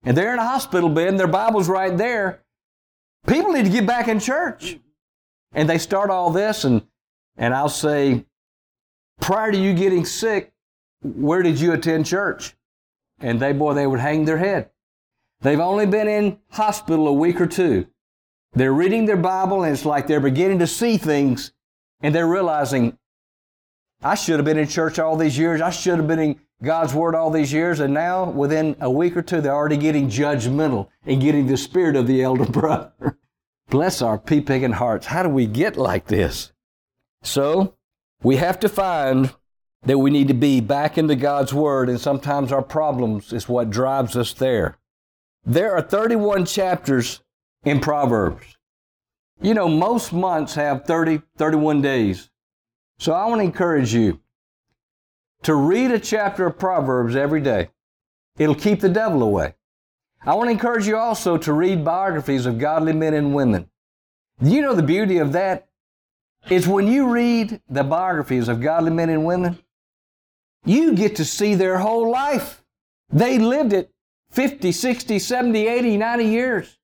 And 0.03 0.17
they're 0.17 0.33
in 0.33 0.39
a 0.39 0.45
hospital 0.45 0.89
bed 0.89 1.09
and 1.09 1.21
their 1.21 1.27
Bible's 1.27 1.69
right 1.69 1.97
there. 1.97 2.43
People 3.27 3.53
need 3.53 3.65
to 3.65 3.71
get 3.71 3.87
back 3.87 4.09
in 4.09 4.19
church. 4.19 4.79
And 5.53 5.69
they 5.69 5.79
start 5.79 6.11
all 6.11 6.31
this 6.31 6.65
and, 6.65 6.83
and 7.37 7.55
I'll 7.55 7.69
say, 7.69 8.25
prior 9.21 9.53
to 9.53 9.59
you 9.59 9.75
getting 9.75 10.05
sick, 10.05 10.53
where 11.03 11.43
did 11.43 11.61
you 11.61 11.73
attend 11.73 12.07
church? 12.07 12.55
And 13.21 13.39
they, 13.41 13.53
boy, 13.53 13.75
they 13.75 13.87
would 13.87 14.01
hang 14.01 14.25
their 14.25 14.39
head. 14.39 14.71
They've 15.41 15.61
only 15.61 15.87
been 15.87 16.09
in 16.09 16.39
hospital 16.51 17.09
a 17.09 17.13
week 17.13 17.41
or 17.41 17.47
two. 17.47 17.87
They're 18.53 18.73
reading 18.73 19.07
their 19.07 19.17
Bible 19.17 19.63
and 19.63 19.73
it's 19.73 19.85
like 19.85 20.07
they're 20.07 20.21
beginning 20.21 20.59
to 20.59 20.67
see 20.67 20.97
things 20.97 21.53
and 22.01 22.15
they're 22.15 22.27
realizing, 22.27 22.99
I 24.03 24.15
should 24.15 24.37
have 24.37 24.45
been 24.45 24.59
in 24.59 24.67
church 24.67 24.99
all 24.99 25.17
these 25.17 25.39
years. 25.39 25.61
I 25.61 25.71
should 25.71 25.99
have 25.99 26.09
been 26.09 26.19
in 26.19 26.41
God's 26.63 26.95
Word 26.95 27.15
all 27.15 27.31
these 27.31 27.53
years. 27.53 27.81
And 27.81 27.95
now, 27.95 28.31
within 28.31 28.77
a 28.81 28.91
week 28.91 29.17
or 29.17 29.23
two, 29.23 29.41
they're 29.41 29.55
already 29.55 29.77
getting 29.77 30.09
judgmental 30.09 30.89
and 31.05 31.21
getting 31.21 31.47
the 31.47 31.57
spirit 31.57 31.97
of 31.97 32.07
the 32.07 32.23
elder 32.23 32.45
brother. 32.51 33.19
Bless 33.69 34.03
our 34.03 34.19
pea 34.19 34.41
picking 34.41 34.73
hearts. 34.73 35.07
How 35.07 35.23
do 35.23 35.29
we 35.29 35.47
get 35.47 35.77
like 35.77 36.07
this? 36.07 36.53
So, 37.23 37.77
we 38.23 38.37
have 38.37 38.59
to 38.61 38.69
find 38.69 39.35
that 39.85 39.99
we 39.99 40.11
need 40.11 40.29
to 40.29 40.35
be 40.35 40.61
back 40.61 40.99
into 40.99 41.15
God's 41.15 41.55
Word, 41.55 41.89
and 41.89 42.01
sometimes 42.01 42.53
our 42.53 42.63
problems 42.63 43.33
is 43.33 43.49
what 43.49 43.71
drives 43.71 44.17
us 44.17 44.33
there. 44.33 44.79
There 45.45 45.73
are 45.73 45.83
31 45.83 46.45
chapters 46.47 47.23
in 47.65 47.81
Proverbs. 47.81 48.57
You 49.41 49.55
know, 49.55 49.69
most 49.69 50.13
months 50.13 50.55
have 50.55 50.85
30, 50.85 51.23
31 51.37 51.83
days. 51.83 52.31
So 52.99 53.13
I 53.13 53.27
want 53.27 53.41
to 53.41 53.45
encourage 53.45 53.95
you 53.95 54.21
to 55.43 55.55
read 55.55 55.91
a 55.91 55.99
chapter 55.99 56.47
of 56.47 56.59
Proverbs 56.59 57.17
every 57.17 57.41
day. 57.41 57.71
It'll 58.39 58.55
keep 58.55 58.81
the 58.81 58.89
devil 58.89 59.23
away. 59.23 59.55
I 60.23 60.35
want 60.35 60.49
to 60.49 60.53
encourage 60.53 60.87
you 60.87 60.97
also 60.97 61.39
to 61.39 61.53
read 61.53 61.85
biographies 61.85 62.45
of 62.45 62.59
godly 62.59 62.93
men 62.93 63.15
and 63.15 63.35
women. 63.35 63.71
You 64.43 64.61
know 64.61 64.75
the 64.75 64.83
beauty 64.83 65.19
of 65.19 65.33
that 65.33 65.69
is 66.51 66.69
when 66.69 66.87
you 66.87 67.09
read 67.11 67.61
the 67.69 67.85
biographies 67.85 68.49
of 68.49 68.61
godly 68.61 68.91
men 68.91 69.09
and 69.09 69.25
women, 69.25 69.59
you 70.65 70.95
get 70.95 71.17
to 71.17 71.25
see 71.25 71.55
their 71.55 71.79
whole 71.79 72.11
life. 72.11 72.63
They 73.11 73.39
lived 73.39 73.73
it 73.73 73.91
50, 74.31 74.73
60, 74.73 75.19
70, 75.19 75.67
80, 75.67 75.97
90 75.97 76.25
years 76.25 76.79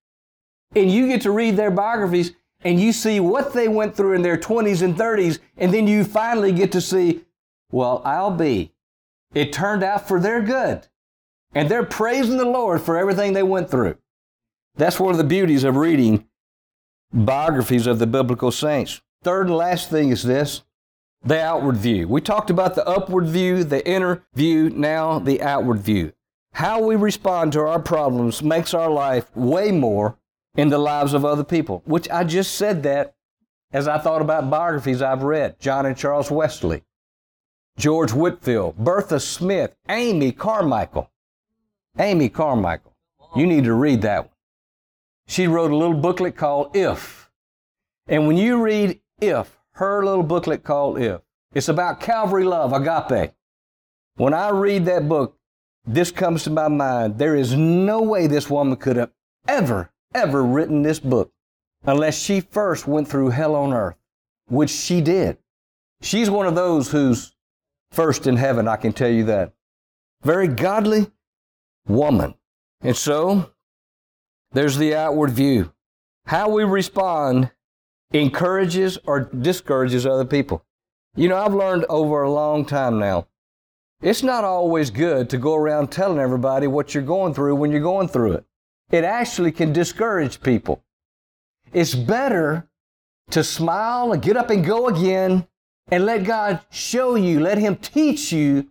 and 0.76 0.92
you 0.92 1.08
get 1.08 1.22
to 1.22 1.30
read 1.30 1.56
their 1.56 1.70
biographies 1.70 2.32
and 2.62 2.80
you 2.80 2.92
see 2.92 3.18
what 3.18 3.52
they 3.52 3.66
went 3.66 3.96
through 3.96 4.12
in 4.14 4.22
their 4.22 4.36
20s 4.36 4.82
and 4.82 4.96
30s, 4.96 5.38
and 5.56 5.72
then 5.72 5.86
you 5.86 6.04
finally 6.04 6.52
get 6.52 6.72
to 6.72 6.80
see, 6.80 7.22
well, 7.70 8.02
I'll 8.04 8.30
be. 8.30 8.72
It 9.34 9.52
turned 9.52 9.82
out 9.82 10.06
for 10.06 10.20
their 10.20 10.42
good. 10.42 10.86
And 11.54 11.68
they're 11.68 11.84
praising 11.84 12.36
the 12.36 12.44
Lord 12.44 12.82
for 12.82 12.96
everything 12.96 13.32
they 13.32 13.42
went 13.42 13.70
through. 13.70 13.96
That's 14.76 15.00
one 15.00 15.12
of 15.12 15.18
the 15.18 15.24
beauties 15.24 15.64
of 15.64 15.76
reading 15.76 16.26
biographies 17.12 17.86
of 17.86 17.98
the 17.98 18.06
biblical 18.06 18.50
saints. 18.50 19.00
third 19.22 19.46
and 19.46 19.56
last 19.56 19.88
thing 19.88 20.10
is 20.10 20.22
this 20.22 20.62
the 21.24 21.40
outward 21.40 21.76
view. 21.76 22.06
We 22.06 22.20
talked 22.20 22.50
about 22.50 22.74
the 22.74 22.86
upward 22.86 23.26
view, 23.26 23.64
the 23.64 23.86
inner 23.88 24.22
view, 24.34 24.70
now 24.70 25.18
the 25.18 25.40
outward 25.40 25.80
view. 25.80 26.12
How 26.52 26.80
we 26.80 26.94
respond 26.94 27.52
to 27.52 27.60
our 27.60 27.80
problems 27.80 28.42
makes 28.42 28.74
our 28.74 28.90
life 28.90 29.34
way 29.34 29.72
more 29.72 30.18
in 30.56 30.68
the 30.68 30.78
lives 30.78 31.14
of 31.14 31.24
other 31.24 31.44
people, 31.44 31.82
which 31.84 32.08
I 32.10 32.24
just 32.24 32.54
said 32.54 32.82
that 32.84 33.14
as 33.72 33.88
I 33.88 33.98
thought 33.98 34.22
about 34.22 34.50
biographies 34.50 35.02
I've 35.02 35.22
read 35.22 35.60
John 35.60 35.86
and 35.86 35.96
Charles 35.96 36.30
Wesley, 36.30 36.84
George 37.76 38.12
Whitefield, 38.12 38.76
Bertha 38.76 39.20
Smith, 39.20 39.74
Amy 39.88 40.32
Carmichael. 40.32 41.10
Amy 41.98 42.28
Carmichael. 42.28 42.94
You 43.34 43.46
need 43.46 43.64
to 43.64 43.74
read 43.74 44.02
that 44.02 44.24
one. 44.24 44.30
She 45.26 45.46
wrote 45.46 45.70
a 45.70 45.76
little 45.76 45.96
booklet 45.96 46.36
called 46.36 46.74
If. 46.74 47.30
And 48.06 48.26
when 48.26 48.36
you 48.36 48.62
read 48.62 49.00
If, 49.20 49.58
her 49.72 50.04
little 50.04 50.22
booklet 50.22 50.62
called 50.62 51.00
If, 51.00 51.20
it's 51.52 51.68
about 51.68 52.00
Calvary 52.00 52.44
love, 52.44 52.72
agape. 52.72 53.32
When 54.16 54.32
I 54.32 54.50
read 54.50 54.86
that 54.86 55.08
book, 55.08 55.36
this 55.84 56.10
comes 56.10 56.44
to 56.44 56.50
my 56.50 56.68
mind. 56.68 57.18
There 57.18 57.36
is 57.36 57.54
no 57.54 58.02
way 58.02 58.26
this 58.26 58.48
woman 58.48 58.76
could 58.76 58.96
have 58.96 59.10
ever, 59.46 59.90
ever 60.16 60.42
written 60.42 60.83
this 60.83 60.98
book 60.98 61.31
unless 61.85 62.18
she 62.18 62.40
first 62.40 62.88
went 62.88 63.07
through 63.07 63.31
hell 63.31 63.55
on 63.55 63.72
earth, 63.72 63.96
which 64.48 64.70
she 64.70 65.00
did. 65.00 65.37
She's 66.00 66.31
one 66.31 66.46
of 66.46 66.55
those 66.55 66.90
who's 66.90 67.35
first 67.92 68.26
in 68.26 68.37
heaven, 68.37 68.66
I 68.66 68.76
can 68.76 68.92
tell 68.92 69.11
you 69.11 69.24
that. 69.24 69.52
Very 70.22 70.48
godly 70.48 71.11
woman. 71.87 72.35
And 72.81 72.96
so, 72.96 73.50
there's 74.52 74.79
the 74.79 74.94
outward 74.94 75.31
view. 75.31 75.72
How 76.26 76.48
we 76.48 76.64
respond 76.64 77.50
encourages 78.12 78.98
or 79.05 79.20
discourages 79.20 80.07
other 80.07 80.24
people. 80.24 80.64
You 81.14 81.29
know, 81.29 81.37
I've 81.37 81.55
learned 81.55 81.85
over 81.88 82.22
a 82.22 82.31
long 82.31 82.64
time 82.64 82.98
now, 82.98 83.29
it's 84.02 84.22
not 84.22 84.44
always 84.44 84.90
good 84.90 85.31
to 85.31 85.38
go 85.38 85.55
around 85.55 85.90
telling 85.90 86.18
everybody 86.18 86.66
what 86.66 86.94
you're 86.94 87.02
going 87.02 87.33
through 87.33 87.57
when 87.57 87.70
you're 87.70 87.81
going 87.81 88.09
through 88.09 88.33
it. 88.33 88.44
It 88.90 89.05
actually 89.05 89.53
can 89.53 89.72
discourage 89.72 90.40
people. 90.40 90.83
It's 91.72 91.94
better 91.94 92.68
to 93.31 93.42
smile 93.42 94.12
and 94.12 94.22
get 94.22 94.37
up 94.37 94.51
and 94.51 94.64
go 94.64 94.87
again 94.87 95.46
and 95.88 96.05
let 96.05 96.25
God 96.25 96.61
show 96.70 97.14
you, 97.14 97.40
let 97.40 97.59
Him 97.59 97.77
teach 97.77 98.33
you 98.33 98.68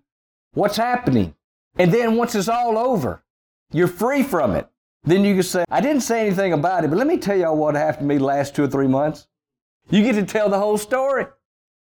what's 0.54 0.78
happening. 0.78 1.36
And 1.78 1.94
then 1.94 2.16
once 2.16 2.36
it's 2.36 2.50
all 2.50 2.78
over, 2.78 3.24
you're 3.72 3.88
free 3.88 4.24
from 4.24 4.56
it. 4.56 4.68
Then 5.04 5.24
you 5.24 5.36
can 5.36 5.44
say, 5.44 5.66
I 5.70 5.82
didn't 5.82 6.02
say 6.02 6.26
anything 6.26 6.54
about 6.54 6.84
it, 6.84 6.90
but 6.90 6.98
let 6.98 7.08
me 7.08 7.18
tell 7.18 7.38
y'all 7.38 7.56
what 7.56 7.76
happened 7.76 8.10
to 8.10 8.16
me 8.16 8.18
the 8.18 8.24
last 8.26 8.56
two 8.56 8.64
or 8.64 8.68
three 8.68 8.88
months. 8.88 9.28
You 9.90 10.02
get 10.02 10.14
to 10.14 10.24
tell 10.24 10.50
the 10.50 10.58
whole 10.58 10.78
story. 10.78 11.28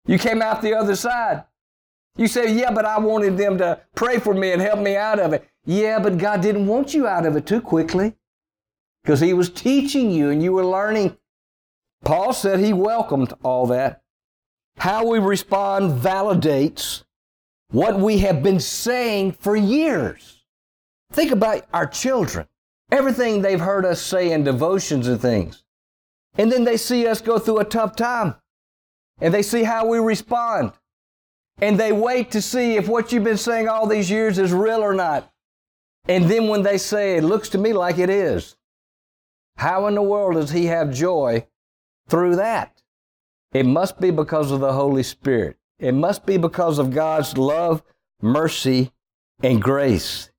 You 0.05 0.19
came 0.19 0.41
out 0.41 0.61
the 0.61 0.75
other 0.75 0.95
side. 0.95 1.43
You 2.15 2.27
say, 2.27 2.53
yeah, 2.53 2.71
but 2.71 2.85
I 2.85 2.99
wanted 2.99 3.37
them 3.37 3.57
to 3.59 3.79
pray 3.95 4.19
for 4.19 4.33
me 4.33 4.51
and 4.51 4.61
help 4.61 4.79
me 4.79 4.95
out 4.95 5.19
of 5.19 5.33
it. 5.33 5.47
Yeah, 5.67 5.99
but 5.99 6.17
God 6.17 6.41
didn't 6.41 6.65
want 6.65 6.95
you 6.95 7.05
out 7.05 7.27
of 7.27 7.35
it 7.35 7.45
too 7.45 7.61
quickly 7.61 8.15
because 9.03 9.19
He 9.19 9.33
was 9.33 9.49
teaching 9.49 10.09
you 10.09 10.29
and 10.29 10.41
you 10.41 10.53
were 10.53 10.65
learning. 10.65 11.17
Paul 12.03 12.33
said 12.33 12.59
he 12.59 12.73
welcomed 12.73 13.33
all 13.43 13.67
that. 13.67 14.01
How 14.77 15.05
we 15.05 15.19
respond 15.19 15.99
validates 15.99 17.03
what 17.71 17.99
we 17.99 18.19
have 18.19 18.41
been 18.41 18.59
saying 18.59 19.33
for 19.33 19.55
years. 19.55 20.45
Think 21.11 21.31
about 21.31 21.65
our 21.73 21.87
children, 21.87 22.47
everything 22.91 23.41
they've 23.41 23.59
heard 23.59 23.85
us 23.85 24.01
say 24.01 24.31
in 24.31 24.43
devotions 24.43 25.07
and 25.07 25.19
things. 25.19 25.63
And 26.37 26.51
then 26.51 26.63
they 26.63 26.77
see 26.77 27.07
us 27.07 27.19
go 27.19 27.39
through 27.39 27.59
a 27.59 27.65
tough 27.65 27.95
time 27.95 28.35
and 29.19 29.33
they 29.33 29.41
see 29.41 29.63
how 29.63 29.87
we 29.87 29.99
respond. 29.99 30.73
And 31.59 31.79
they 31.79 31.91
wait 31.91 32.31
to 32.31 32.41
see 32.41 32.75
if 32.75 32.87
what 32.87 33.11
you've 33.11 33.23
been 33.23 33.35
saying 33.35 33.67
all 33.67 33.87
these 33.87 34.11
years 34.11 34.37
is 34.37 34.53
real 34.53 34.81
or 34.81 34.93
not. 34.93 35.31
And 36.07 36.25
then 36.25 36.47
when 36.47 36.63
they 36.63 36.77
say, 36.77 37.17
it 37.17 37.23
looks 37.23 37.49
to 37.49 37.57
me 37.57 37.73
like 37.73 37.97
it 37.97 38.09
is, 38.09 38.55
how 39.57 39.87
in 39.87 39.95
the 39.95 40.01
world 40.01 40.35
does 40.35 40.51
he 40.51 40.65
have 40.65 40.93
joy 40.93 41.47
through 42.07 42.37
that? 42.37 42.81
It 43.53 43.65
must 43.65 43.99
be 43.99 44.11
because 44.11 44.51
of 44.51 44.59
the 44.59 44.73
Holy 44.73 45.03
Spirit. 45.03 45.57
It 45.79 45.93
must 45.93 46.25
be 46.25 46.37
because 46.37 46.79
of 46.79 46.93
God's 46.93 47.37
love, 47.37 47.83
mercy, 48.21 48.91
and 49.41 49.61
grace. 49.61 50.29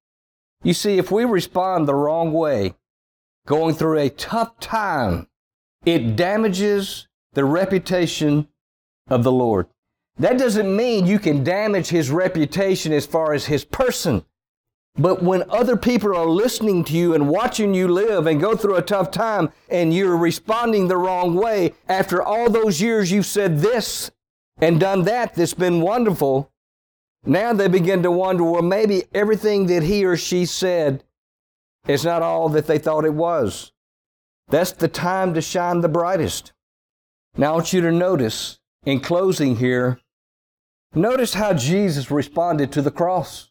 You 0.63 0.75
see, 0.75 0.99
if 0.99 1.11
we 1.11 1.25
respond 1.25 1.87
the 1.87 1.95
wrong 1.95 2.33
way, 2.33 2.75
going 3.47 3.75
through 3.75 3.99
a 3.99 4.11
tough 4.11 4.59
time, 4.59 5.29
it 5.85 6.17
damages 6.17 7.09
the 7.35 7.45
reputation 7.45 8.49
of 9.09 9.23
the 9.23 9.33
Lord. 9.33 9.67
That 10.19 10.39
doesn't 10.39 10.75
mean 10.75 11.07
you 11.07 11.19
can 11.19 11.45
damage 11.45 11.89
his 11.89 12.11
reputation 12.11 12.93
as 12.93 13.07
far 13.07 13.33
as 13.33 13.47
his 13.47 13.65
person. 13.65 14.25
But 14.99 15.23
when 15.23 15.49
other 15.49 15.77
people 15.77 16.15
are 16.17 16.27
listening 16.27 16.83
to 16.85 16.93
you 16.93 17.15
and 17.15 17.29
watching 17.29 17.73
you 17.73 17.87
live 17.87 18.27
and 18.27 18.41
go 18.41 18.57
through 18.57 18.75
a 18.77 18.83
tough 18.83 19.13
time 19.13 19.51
and 19.69 19.95
you're 19.95 20.17
responding 20.17 20.89
the 20.89 20.97
wrong 20.97 21.35
way, 21.35 21.75
after 21.89 22.21
all 22.21 22.51
those 22.51 22.81
years 22.81 23.13
you've 23.13 23.27
said 23.27 23.61
this 23.61 24.11
and 24.61 24.81
done 24.81 25.05
that 25.05 25.37
that's 25.37 25.55
been 25.55 25.81
wonderful, 25.81 26.51
now 27.25 27.53
they 27.53 27.69
begin 27.69 28.03
to 28.03 28.11
wonder, 28.11 28.43
well, 28.43 28.63
maybe 28.63 29.05
everything 29.15 29.67
that 29.67 29.85
he 29.85 30.05
or 30.05 30.17
she 30.17 30.45
said 30.45 31.05
is 31.87 32.05
not 32.05 32.23
all 32.23 32.49
that 32.49 32.67
they 32.67 32.79
thought 32.79 33.05
it 33.05 33.15
was. 33.15 33.71
That's 34.49 34.73
the 34.73 34.89
time 34.89 35.33
to 35.35 35.41
shine 35.41 35.81
the 35.81 35.89
brightest. 35.89 36.53
Now 37.37 37.53
I 37.53 37.55
want 37.55 37.73
you 37.73 37.83
to 37.83 37.93
notice, 37.93 38.59
in 38.85 38.99
closing 38.99 39.57
here, 39.57 40.01
notice 40.93 41.35
how 41.35 41.53
Jesus 41.53 42.11
responded 42.11 42.73
to 42.73 42.83
the 42.83 42.91
cross. 42.91 43.51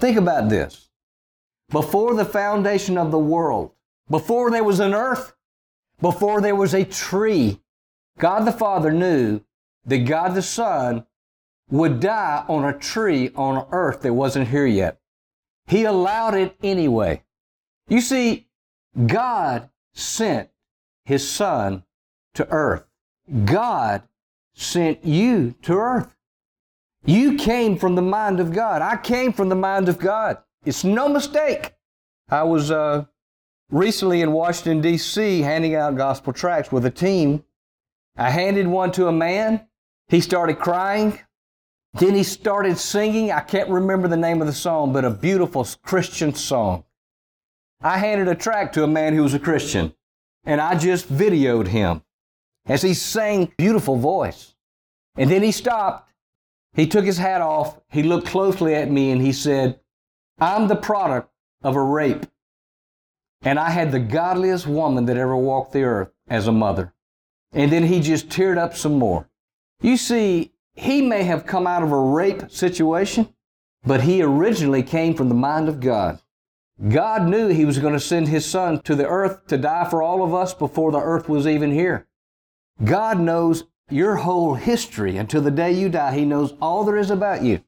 Think 0.00 0.16
about 0.16 0.48
this. 0.48 0.88
Before 1.68 2.14
the 2.14 2.24
foundation 2.24 2.96
of 2.96 3.10
the 3.10 3.18
world, 3.18 3.72
before 4.08 4.50
there 4.50 4.64
was 4.64 4.80
an 4.80 4.94
earth, 4.94 5.34
before 6.00 6.40
there 6.40 6.56
was 6.56 6.72
a 6.72 6.84
tree, 6.86 7.60
God 8.18 8.46
the 8.46 8.52
Father 8.52 8.90
knew 8.90 9.42
that 9.84 9.98
God 9.98 10.34
the 10.34 10.42
Son 10.42 11.06
would 11.70 12.00
die 12.00 12.44
on 12.48 12.64
a 12.64 12.76
tree 12.76 13.30
on 13.36 13.66
earth 13.72 14.00
that 14.00 14.14
wasn't 14.14 14.48
here 14.48 14.66
yet. 14.66 14.98
He 15.66 15.84
allowed 15.84 16.34
it 16.34 16.56
anyway. 16.62 17.22
You 17.86 18.00
see, 18.00 18.48
God 19.06 19.68
sent 19.92 20.48
His 21.04 21.30
Son 21.30 21.84
to 22.34 22.48
earth. 22.48 22.84
God 23.44 24.02
sent 24.54 25.04
you 25.04 25.54
to 25.62 25.74
earth. 25.74 26.16
You 27.04 27.36
came 27.36 27.76
from 27.76 27.94
the 27.94 28.02
mind 28.02 28.40
of 28.40 28.52
God. 28.52 28.82
I 28.82 28.96
came 28.96 29.32
from 29.32 29.48
the 29.48 29.56
mind 29.56 29.88
of 29.88 29.98
God. 29.98 30.38
It's 30.64 30.84
no 30.84 31.08
mistake. 31.08 31.74
I 32.28 32.42
was 32.42 32.70
uh, 32.70 33.06
recently 33.70 34.20
in 34.20 34.32
Washington, 34.32 34.80
D.C., 34.80 35.40
handing 35.40 35.74
out 35.74 35.96
gospel 35.96 36.32
tracts 36.32 36.70
with 36.70 36.84
a 36.84 36.90
team. 36.90 37.44
I 38.16 38.30
handed 38.30 38.66
one 38.66 38.92
to 38.92 39.08
a 39.08 39.12
man. 39.12 39.66
He 40.08 40.20
started 40.20 40.58
crying. 40.58 41.18
Then 41.94 42.14
he 42.14 42.22
started 42.22 42.78
singing. 42.78 43.32
I 43.32 43.40
can't 43.40 43.70
remember 43.70 44.06
the 44.06 44.16
name 44.16 44.40
of 44.40 44.46
the 44.46 44.52
song, 44.52 44.92
but 44.92 45.04
a 45.04 45.10
beautiful 45.10 45.66
Christian 45.82 46.34
song. 46.34 46.84
I 47.80 47.98
handed 47.98 48.28
a 48.28 48.34
tract 48.34 48.74
to 48.74 48.84
a 48.84 48.88
man 48.88 49.14
who 49.14 49.22
was 49.22 49.34
a 49.34 49.38
Christian, 49.38 49.94
and 50.44 50.60
I 50.60 50.76
just 50.76 51.10
videoed 51.10 51.68
him 51.68 52.02
as 52.66 52.82
he 52.82 52.92
sang 52.92 53.52
beautiful 53.56 53.96
voice. 53.96 54.54
And 55.16 55.30
then 55.30 55.42
he 55.42 55.50
stopped. 55.50 56.09
He 56.74 56.86
took 56.86 57.04
his 57.04 57.18
hat 57.18 57.40
off. 57.40 57.80
He 57.88 58.02
looked 58.02 58.26
closely 58.26 58.74
at 58.74 58.90
me 58.90 59.10
and 59.10 59.20
he 59.20 59.32
said, 59.32 59.80
I'm 60.38 60.68
the 60.68 60.76
product 60.76 61.30
of 61.62 61.76
a 61.76 61.82
rape. 61.82 62.26
And 63.42 63.58
I 63.58 63.70
had 63.70 63.90
the 63.90 64.00
godliest 64.00 64.66
woman 64.66 65.06
that 65.06 65.16
ever 65.16 65.36
walked 65.36 65.72
the 65.72 65.82
earth 65.82 66.10
as 66.28 66.46
a 66.46 66.52
mother. 66.52 66.94
And 67.52 67.72
then 67.72 67.84
he 67.84 68.00
just 68.00 68.28
teared 68.28 68.58
up 68.58 68.76
some 68.76 68.98
more. 68.98 69.28
You 69.80 69.96
see, 69.96 70.52
he 70.74 71.02
may 71.02 71.24
have 71.24 71.46
come 71.46 71.66
out 71.66 71.82
of 71.82 71.90
a 71.90 72.00
rape 72.00 72.50
situation, 72.50 73.34
but 73.84 74.02
he 74.02 74.22
originally 74.22 74.82
came 74.82 75.14
from 75.14 75.28
the 75.28 75.34
mind 75.34 75.68
of 75.68 75.80
God. 75.80 76.20
God 76.88 77.28
knew 77.28 77.48
he 77.48 77.64
was 77.64 77.78
going 77.78 77.92
to 77.92 78.00
send 78.00 78.28
his 78.28 78.46
son 78.46 78.80
to 78.82 78.94
the 78.94 79.06
earth 79.06 79.46
to 79.48 79.58
die 79.58 79.88
for 79.88 80.02
all 80.02 80.22
of 80.22 80.34
us 80.34 80.54
before 80.54 80.92
the 80.92 81.00
earth 81.00 81.28
was 81.28 81.46
even 81.46 81.72
here. 81.72 82.06
God 82.82 83.20
knows 83.20 83.64
your 83.90 84.16
whole 84.16 84.54
history 84.54 85.16
until 85.16 85.40
the 85.40 85.50
day 85.50 85.72
you 85.72 85.88
die. 85.88 86.14
He 86.14 86.24
knows 86.24 86.54
all 86.60 86.84
there 86.84 86.96
is 86.96 87.10
about 87.10 87.42
you. 87.42 87.62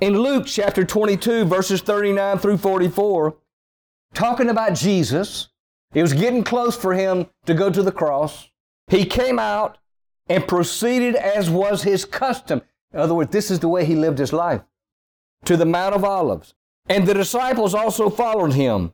In 0.00 0.18
Luke 0.18 0.46
chapter 0.46 0.84
22, 0.84 1.46
verses 1.46 1.80
39 1.80 2.38
through 2.38 2.58
44, 2.58 3.36
talking 4.12 4.50
about 4.50 4.74
Jesus, 4.74 5.48
it 5.94 6.02
was 6.02 6.12
getting 6.12 6.44
close 6.44 6.76
for 6.76 6.94
him 6.94 7.26
to 7.46 7.54
go 7.54 7.70
to 7.70 7.82
the 7.82 7.92
cross. 7.92 8.50
He 8.88 9.04
came 9.04 9.38
out 9.38 9.78
and 10.28 10.46
proceeded 10.46 11.14
as 11.14 11.48
was 11.48 11.82
his 11.82 12.04
custom. 12.04 12.62
In 12.92 13.00
other 13.00 13.14
words, 13.14 13.30
this 13.30 13.50
is 13.50 13.60
the 13.60 13.68
way 13.68 13.84
he 13.84 13.94
lived 13.94 14.18
his 14.18 14.32
life 14.32 14.62
to 15.44 15.56
the 15.56 15.64
Mount 15.64 15.94
of 15.94 16.04
Olives. 16.04 16.54
And 16.88 17.06
the 17.06 17.14
disciples 17.14 17.74
also 17.74 18.10
followed 18.10 18.52
him. 18.52 18.92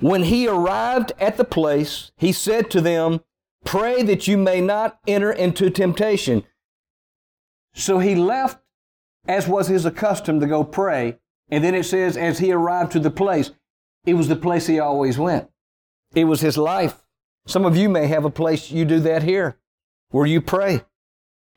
When 0.00 0.24
he 0.24 0.48
arrived 0.48 1.12
at 1.20 1.36
the 1.36 1.44
place, 1.44 2.10
he 2.16 2.32
said 2.32 2.70
to 2.72 2.80
them, 2.80 3.20
Pray 3.64 4.02
that 4.02 4.28
you 4.28 4.36
may 4.36 4.60
not 4.60 4.98
enter 5.06 5.32
into 5.32 5.70
temptation. 5.70 6.44
So 7.74 7.98
he 7.98 8.14
left, 8.14 8.62
as 9.26 9.48
was 9.48 9.68
his 9.68 9.88
custom, 9.94 10.40
to 10.40 10.46
go 10.46 10.62
pray. 10.64 11.18
And 11.50 11.64
then 11.64 11.74
it 11.74 11.84
says, 11.84 12.16
as 12.16 12.38
he 12.38 12.52
arrived 12.52 12.92
to 12.92 13.00
the 13.00 13.10
place, 13.10 13.50
it 14.06 14.14
was 14.14 14.28
the 14.28 14.36
place 14.36 14.66
he 14.66 14.78
always 14.78 15.18
went. 15.18 15.50
It 16.14 16.24
was 16.24 16.40
his 16.40 16.56
life. 16.56 17.02
Some 17.46 17.64
of 17.64 17.76
you 17.76 17.88
may 17.88 18.06
have 18.06 18.24
a 18.24 18.30
place 18.30 18.70
you 18.70 18.84
do 18.84 19.00
that 19.00 19.22
here, 19.22 19.58
where 20.10 20.26
you 20.26 20.40
pray. 20.40 20.82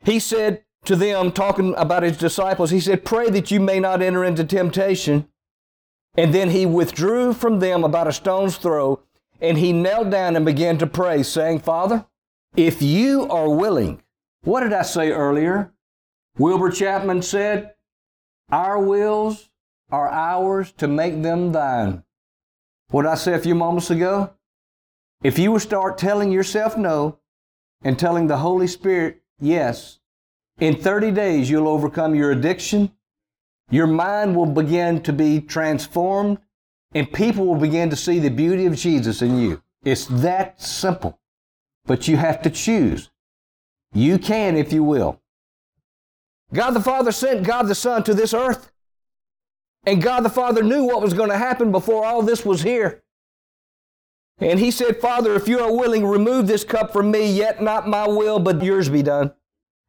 He 0.04 0.18
said 0.18 0.64
to 0.84 0.96
them, 0.96 1.32
talking 1.32 1.74
about 1.76 2.02
his 2.02 2.16
disciples, 2.16 2.70
he 2.70 2.80
said, 2.80 3.04
Pray 3.04 3.30
that 3.30 3.50
you 3.50 3.60
may 3.60 3.80
not 3.80 4.02
enter 4.02 4.24
into 4.24 4.44
temptation. 4.44 5.28
And 6.16 6.34
then 6.34 6.50
he 6.50 6.66
withdrew 6.66 7.32
from 7.32 7.60
them 7.60 7.84
about 7.84 8.08
a 8.08 8.12
stone's 8.12 8.56
throw, 8.56 9.00
and 9.40 9.58
he 9.58 9.72
knelt 9.72 10.10
down 10.10 10.36
and 10.36 10.44
began 10.44 10.78
to 10.78 10.86
pray, 10.86 11.22
saying, 11.22 11.60
Father, 11.60 12.06
if 12.56 12.82
you 12.82 13.28
are 13.28 13.50
willing, 13.50 14.02
what 14.42 14.60
did 14.60 14.72
I 14.72 14.82
say 14.82 15.10
earlier? 15.10 15.72
Wilbur 16.38 16.70
Chapman 16.70 17.22
said, 17.22 17.74
Our 18.50 18.78
wills 18.78 19.50
are 19.90 20.08
ours 20.08 20.72
to 20.78 20.88
make 20.88 21.22
them 21.22 21.52
thine. 21.52 22.04
What 22.90 23.02
did 23.02 23.10
I 23.10 23.16
say 23.16 23.34
a 23.34 23.38
few 23.38 23.54
moments 23.54 23.90
ago? 23.90 24.34
If 25.22 25.38
you 25.38 25.52
will 25.52 25.60
start 25.60 25.98
telling 25.98 26.30
yourself 26.30 26.76
no 26.76 27.18
and 27.82 27.98
telling 27.98 28.26
the 28.26 28.38
Holy 28.38 28.66
Spirit 28.66 29.22
yes, 29.40 29.98
in 30.58 30.76
30 30.76 31.10
days 31.10 31.50
you'll 31.50 31.68
overcome 31.68 32.14
your 32.14 32.30
addiction, 32.30 32.92
your 33.70 33.86
mind 33.86 34.36
will 34.36 34.46
begin 34.46 35.02
to 35.02 35.12
be 35.12 35.40
transformed 35.40 36.38
and 36.92 37.12
people 37.12 37.46
will 37.46 37.60
begin 37.60 37.90
to 37.90 37.96
see 37.96 38.18
the 38.18 38.30
beauty 38.30 38.66
of 38.66 38.76
Jesus 38.76 39.22
in 39.22 39.38
you. 39.38 39.62
It's 39.84 40.06
that 40.06 40.60
simple. 40.60 41.18
But 41.86 42.08
you 42.08 42.16
have 42.16 42.42
to 42.42 42.50
choose. 42.50 43.10
You 43.92 44.18
can 44.18 44.56
if 44.56 44.72
you 44.72 44.84
will. 44.84 45.20
God 46.52 46.70
the 46.70 46.80
Father 46.80 47.12
sent 47.12 47.46
God 47.46 47.68
the 47.68 47.74
Son 47.74 48.02
to 48.04 48.14
this 48.14 48.34
earth. 48.34 48.70
And 49.86 50.02
God 50.02 50.24
the 50.24 50.30
Father 50.30 50.62
knew 50.62 50.84
what 50.84 51.02
was 51.02 51.14
going 51.14 51.30
to 51.30 51.38
happen 51.38 51.72
before 51.72 52.04
all 52.04 52.22
this 52.22 52.44
was 52.44 52.62
here. 52.62 53.02
And 54.38 54.58
he 54.58 54.70
said, 54.70 55.00
Father, 55.00 55.34
if 55.34 55.48
you 55.48 55.60
are 55.60 55.72
willing, 55.72 56.06
remove 56.06 56.46
this 56.46 56.64
cup 56.64 56.92
from 56.92 57.10
me, 57.10 57.30
yet 57.30 57.62
not 57.62 57.88
my 57.88 58.06
will, 58.06 58.38
but 58.38 58.62
yours 58.62 58.88
be 58.88 59.02
done. 59.02 59.32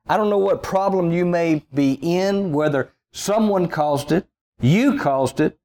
I 0.08 0.18
don't 0.18 0.30
know 0.30 0.38
what 0.38 0.64
problem 0.64 1.12
you 1.12 1.26
may 1.26 1.66
be 1.74 1.93
in, 2.02 2.52
whether 2.52 2.91
Someone 3.12 3.68
caused 3.68 4.12
it, 4.12 4.28
you 4.62 4.97
caused 5.00 5.39
it, 5.39 5.59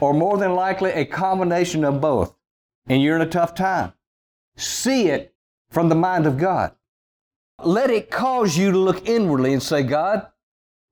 or 0.00 0.12
more 0.12 0.36
than 0.38 0.54
likely 0.54 0.90
a 0.92 1.04
combination 1.04 1.84
of 1.84 2.00
both, 2.00 2.34
and 2.88 3.02
you're 3.02 3.16
in 3.16 3.22
a 3.22 3.26
tough 3.26 3.54
time. 3.54 3.92
See 4.56 5.08
it 5.08 5.34
from 5.70 5.88
the 5.88 5.94
mind 5.94 6.26
of 6.26 6.38
God. 6.38 6.74
Let 7.62 7.90
it 7.90 8.10
cause 8.10 8.56
you 8.56 8.72
to 8.72 8.78
look 8.78 9.08
inwardly 9.08 9.52
and 9.52 9.62
say, 9.62 9.82
God, 9.82 10.26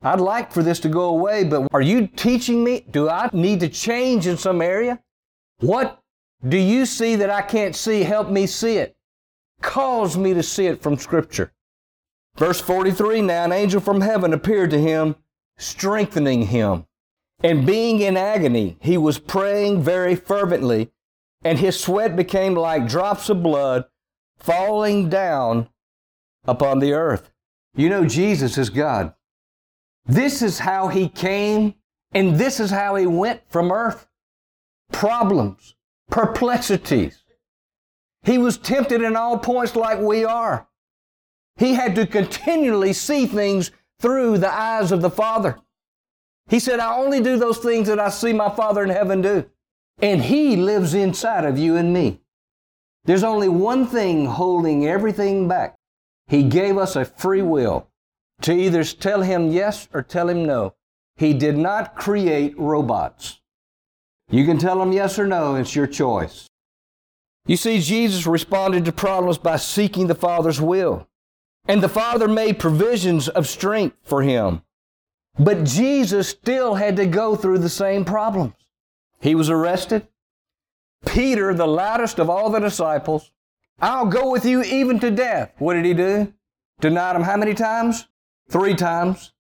I'd 0.03 0.21
like 0.21 0.53
for 0.53 0.63
this 0.63 0.81
to 0.81 0.89
go 0.89 1.09
away, 1.09 1.45
but 1.45 1.69
are 1.73 1.81
you 1.81 2.07
teaching 2.07 2.65
me? 2.65 2.85
Do 2.91 3.09
I 3.09 3.31
need 3.33 3.61
to 3.61 3.69
change 3.69 4.27
in 4.27 4.37
some 4.37 4.61
area? 4.61 5.01
What 5.61 6.01
do 6.47 6.57
you 6.57 6.87
see 6.87 7.17
that 7.17 7.31
I 7.31 7.43
can't 7.43 7.77
see? 7.77 8.03
Help 8.03 8.29
me 8.29 8.47
see 8.47 8.79
it. 8.79 8.97
Cause 9.61 10.17
me 10.17 10.35
to 10.35 10.43
see 10.43 10.67
it 10.67 10.83
from 10.83 10.99
Scripture. 10.99 11.53
Verse 12.37 12.61
43 12.61 13.23
Now 13.23 13.45
an 13.45 13.53
angel 13.53 13.81
from 13.81 14.01
heaven 14.01 14.33
appeared 14.33 14.71
to 14.71 14.79
him 14.81 15.17
strengthening 15.59 16.47
him. 16.47 16.87
And 17.43 17.67
being 17.67 18.01
in 18.01 18.17
agony, 18.17 18.77
he 18.81 18.97
was 18.97 19.19
praying 19.19 19.83
very 19.83 20.15
fervently, 20.15 20.93
and 21.43 21.59
his 21.59 21.79
sweat 21.79 22.15
became 22.15 22.55
like 22.55 22.87
drops 22.87 23.29
of 23.29 23.43
blood 23.43 23.85
falling 24.39 25.09
down 25.09 25.69
upon 26.45 26.79
the 26.79 26.93
earth. 26.93 27.31
You 27.75 27.89
know, 27.89 28.05
Jesus 28.07 28.59
is 28.59 28.71
God. 28.71 29.15
This 30.05 30.43
is 30.43 30.61
how 30.61 30.89
he 30.89 31.09
came, 31.09 31.75
and 32.13 32.37
this 32.37 32.61
is 32.61 32.71
how 32.71 32.97
he 32.97 33.07
went 33.07 33.41
from 33.49 33.73
earth. 33.73 34.09
Problems, 34.93 35.75
perplexities. 36.11 37.23
He 38.25 38.39
was 38.39 38.59
tempted 38.59 39.03
in 39.03 39.17
all 39.17 39.39
points 39.39 39.75
like 39.75 39.99
we 39.99 40.25
are. 40.25 40.69
He 41.57 41.75
had 41.75 41.95
to 41.97 42.07
continually 42.07 42.93
see 42.93 43.27
things 43.27 43.73
through 44.01 44.39
the 44.39 44.53
eyes 44.53 44.93
of 44.93 45.03
the 45.03 45.11
Father. 45.11 45.59
He 46.49 46.59
said, 46.59 46.81
I 46.81 46.97
only 46.97 47.21
do 47.21 47.37
those 47.37 47.59
things 47.59 47.89
that 47.89 48.01
I 48.01 48.11
see 48.11 48.33
my 48.33 48.51
Father 48.51 48.83
in 48.83 48.91
heaven 48.91 49.23
do. 49.23 49.49
And 50.01 50.23
He 50.23 50.57
lives 50.57 50.95
inside 50.95 51.45
of 51.45 51.59
you 51.59 51.77
and 51.77 51.93
me. 51.93 52.21
There's 53.05 53.25
only 53.25 53.49
one 53.49 53.87
thing 53.87 54.27
holding 54.27 54.87
everything 54.87 55.49
back. 55.49 55.75
He 56.29 56.45
gave 56.45 56.79
us 56.79 56.97
a 56.97 57.05
free 57.05 57.43
will 57.43 57.89
to 58.43 58.53
either 58.53 58.85
tell 58.85 59.23
Him 59.23 59.51
yes 59.51 59.89
or 59.93 60.03
tell 60.03 60.29
Him 60.29 60.45
no. 60.45 60.75
He 61.17 61.35
did 61.35 61.57
not 61.57 61.97
create 61.97 62.59
robots. 62.59 63.41
You 64.31 64.47
can 64.47 64.59
tell 64.59 64.79
them 64.79 64.93
yes 64.93 65.19
or 65.19 65.27
no, 65.27 65.57
it's 65.57 65.77
your 65.77 65.87
choice. 65.87 66.49
You 67.47 67.57
see, 67.57 67.81
Jesus 67.81 68.27
responded 68.27 68.85
to 68.85 68.93
problems 68.93 69.39
by 69.39 69.57
seeking 69.57 70.07
the 70.07 70.15
Father's 70.15 70.61
will. 70.61 71.09
And 71.67 71.83
the 71.83 71.89
Father 71.89 72.29
made 72.29 72.59
provisions 72.59 73.29
of 73.29 73.47
strength 73.47 73.97
for 74.03 74.23
him. 74.23 74.63
But 75.39 75.65
Jesus 75.65 76.29
still 76.29 76.75
had 76.75 76.97
to 76.97 77.07
go 77.07 77.37
through 77.37 77.59
the 77.59 77.69
same 77.69 78.05
problems. 78.05 78.55
He 79.21 79.35
was 79.35 79.49
arrested. 79.49 80.09
Peter, 81.07 81.55
the 81.55 81.67
loudest 81.67 82.19
of 82.19 82.29
all 82.29 82.51
the 82.51 82.61
disciples, 82.61 83.33
I'll 83.81 84.07
go 84.07 84.31
with 84.31 84.45
you 84.45 84.63
even 84.63 85.01
to 85.01 85.11
death. 85.11 85.53
What 85.59 85.75
did 85.75 85.85
he 85.85 85.95
do? 85.95 86.33
Denied 86.81 87.17
him 87.17 87.23
how 87.23 87.37
many 87.37 87.55
times? 87.55 88.09
Three 88.49 88.75
times. 88.75 89.33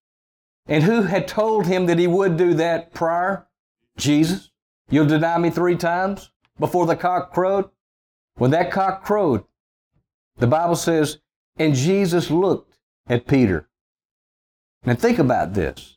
And 0.66 0.84
who 0.84 1.03
had 1.03 1.28
told 1.28 1.66
him 1.66 1.86
that 1.86 1.99
he 1.99 2.07
would 2.07 2.36
do 2.36 2.55
that 2.55 2.95
prior? 2.95 3.47
Jesus. 3.97 4.51
You'll 4.88 5.07
deny 5.07 5.38
me 5.38 5.51
three 5.51 5.76
times 5.76 6.30
before 6.59 6.86
the 6.86 6.97
cock 6.97 7.32
crowed? 7.32 7.70
When 8.36 8.51
that 8.53 8.70
cock 8.70 9.05
crowed, 9.05 9.45
the 10.38 10.47
Bible 10.47 10.76
says 10.76 11.18
and 11.59 11.74
Jesus 11.74 12.30
looked 12.30 12.78
at 13.09 13.26
Peter. 13.26 13.68
Now 14.85 14.95
think 14.95 15.18
about 15.18 15.55
this. 15.55 15.97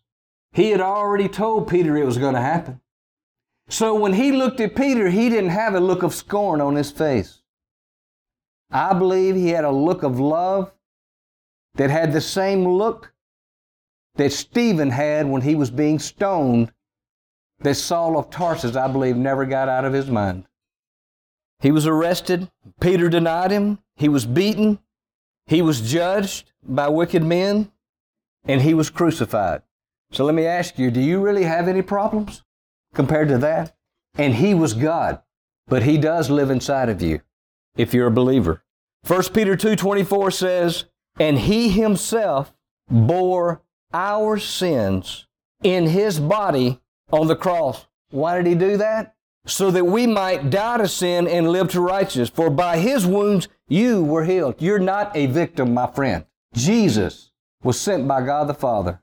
He 0.51 0.71
had 0.71 0.81
already 0.81 1.27
told 1.27 1.67
Peter 1.67 1.97
it 1.97 2.05
was 2.05 2.17
going 2.17 2.35
to 2.35 2.41
happen. 2.41 2.81
So 3.67 3.95
when 3.95 4.13
he 4.13 4.31
looked 4.31 4.59
at 4.59 4.75
Peter, 4.75 5.09
he 5.09 5.29
didn't 5.29 5.49
have 5.49 5.73
a 5.73 5.79
look 5.79 6.03
of 6.03 6.13
scorn 6.13 6.61
on 6.61 6.75
his 6.75 6.91
face. 6.91 7.41
I 8.71 8.93
believe 8.93 9.35
he 9.35 9.49
had 9.49 9.65
a 9.65 9.71
look 9.71 10.03
of 10.03 10.19
love 10.19 10.71
that 11.75 11.89
had 11.89 12.13
the 12.13 12.21
same 12.21 12.67
look 12.67 13.13
that 14.15 14.31
Stephen 14.31 14.91
had 14.91 15.27
when 15.27 15.41
he 15.41 15.55
was 15.55 15.71
being 15.71 15.99
stoned, 15.99 16.71
that 17.59 17.75
Saul 17.75 18.17
of 18.17 18.29
Tarsus, 18.29 18.75
I 18.75 18.87
believe, 18.87 19.17
never 19.17 19.45
got 19.45 19.67
out 19.67 19.85
of 19.85 19.93
his 19.93 20.07
mind. 20.07 20.45
He 21.59 21.71
was 21.71 21.87
arrested. 21.87 22.49
Peter 22.79 23.09
denied 23.09 23.51
him. 23.51 23.79
He 23.95 24.09
was 24.09 24.25
beaten. 24.25 24.79
He 25.47 25.61
was 25.61 25.81
judged 25.81 26.51
by 26.63 26.87
wicked 26.87 27.23
men 27.23 27.71
and 28.47 28.61
he 28.61 28.73
was 28.73 28.89
crucified. 28.89 29.61
So 30.11 30.23
let 30.23 30.35
me 30.35 30.45
ask 30.45 30.77
you, 30.77 30.91
do 30.91 31.01
you 31.01 31.19
really 31.19 31.43
have 31.43 31.67
any 31.67 31.81
problems 31.81 32.43
compared 32.93 33.27
to 33.29 33.37
that? 33.39 33.75
And 34.17 34.35
he 34.35 34.53
was 34.53 34.73
God, 34.73 35.21
but 35.67 35.83
he 35.83 35.97
does 35.97 36.29
live 36.29 36.49
inside 36.49 36.89
of 36.89 37.01
you 37.01 37.21
if 37.75 37.93
you're 37.93 38.07
a 38.07 38.11
believer. 38.11 38.63
1 39.05 39.33
Peter 39.33 39.55
2:24 39.55 40.31
says, 40.31 40.85
"And 41.19 41.39
he 41.39 41.69
himself 41.69 42.53
bore 42.89 43.61
our 43.93 44.37
sins 44.37 45.27
in 45.63 45.87
his 45.87 46.19
body 46.19 46.81
on 47.11 47.27
the 47.27 47.35
cross." 47.35 47.87
Why 48.11 48.37
did 48.37 48.47
he 48.47 48.55
do 48.55 48.77
that? 48.77 49.15
so 49.45 49.71
that 49.71 49.85
we 49.85 50.07
might 50.07 50.49
die 50.49 50.77
to 50.77 50.87
sin 50.87 51.27
and 51.27 51.49
live 51.49 51.69
to 51.69 51.81
righteousness. 51.81 52.29
For 52.29 52.49
by 52.49 52.77
his 52.77 53.05
wounds 53.05 53.47
you 53.67 54.03
were 54.03 54.25
healed. 54.25 54.55
You're 54.59 54.79
not 54.79 55.15
a 55.15 55.27
victim, 55.27 55.73
my 55.73 55.87
friend. 55.87 56.25
Jesus 56.53 57.31
was 57.65 57.79
sent 57.79 58.07
by 58.07 58.23
God 58.23 58.47
the 58.47 58.53
Father 58.53 59.01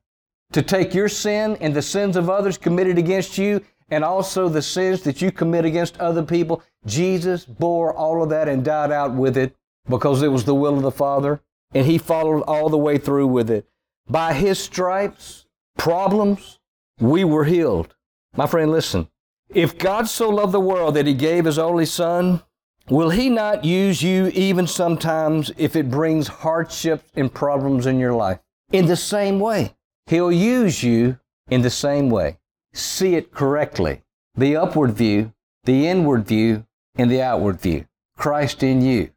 to 0.53 0.63
take 0.63 0.95
your 0.95 1.09
sin 1.09 1.57
and 1.61 1.75
the 1.75 1.83
sins 1.83 2.17
of 2.17 2.31
others 2.31 2.57
committed 2.57 2.97
against 2.97 3.37
you 3.37 3.61
and 3.91 4.05
also 4.05 4.49
the 4.49 4.63
sins 4.63 5.03
that 5.03 5.21
you 5.21 5.33
commit 5.33 5.65
against 5.65 5.99
other 5.99 6.23
people. 6.23 6.63
Jesus 6.87 7.45
bore 7.45 7.93
all 7.93 8.23
of 8.23 8.31
that 8.31 8.49
and 8.49 8.65
died 8.65 8.93
out 8.93 9.15
with 9.15 9.37
it 9.37 9.57
because 9.89 10.23
it 10.23 10.29
was 10.29 10.45
the 10.45 10.55
will 10.55 10.77
of 10.77 10.83
the 10.83 10.93
Father 10.93 11.41
and 11.75 11.87
he 11.87 11.99
followed 11.99 12.43
all 12.43 12.69
the 12.69 12.79
way 12.79 12.99
through 12.99 13.27
with 13.27 13.51
it. 13.51 13.67
By 14.09 14.33
his 14.33 14.61
stripes, 14.61 15.47
problems, 15.77 16.61
we 17.01 17.25
were 17.25 17.45
healed. 17.45 17.97
My 18.37 18.47
friend, 18.47 18.71
listen. 18.71 19.09
If 19.49 19.77
God 19.77 20.09
so 20.09 20.31
loved 20.31 20.53
the 20.53 20.61
world 20.61 20.95
that 20.95 21.07
he 21.07 21.15
gave 21.15 21.47
his 21.47 21.59
only 21.59 21.85
son, 21.85 22.43
will 22.89 23.11
he 23.11 23.29
not 23.29 23.65
use 23.65 24.03
you 24.03 24.29
even 24.29 24.69
sometimes 24.69 25.51
if 25.57 25.75
it 25.75 25.91
brings 25.91 26.29
hardships 26.29 27.11
and 27.17 27.35
problems 27.35 27.87
in 27.87 27.99
your 27.99 28.15
life? 28.15 28.39
In 28.73 28.87
the 28.87 28.97
same 28.97 29.39
way, 29.39 29.75
he'll 30.07 30.33
use 30.33 30.83
you 30.83 31.19
in 31.51 31.61
the 31.61 31.69
same 31.69 32.09
way. 32.09 32.39
See 32.73 33.17
it 33.17 33.31
correctly. 33.31 34.03
The 34.35 34.57
upward 34.57 34.93
view, 34.93 35.35
the 35.65 35.87
inward 35.87 36.27
view, 36.27 36.65
and 36.97 37.11
the 37.11 37.21
outward 37.21 37.61
view. 37.61 37.85
Christ 38.17 38.63
in 38.63 38.81
you. 38.81 39.11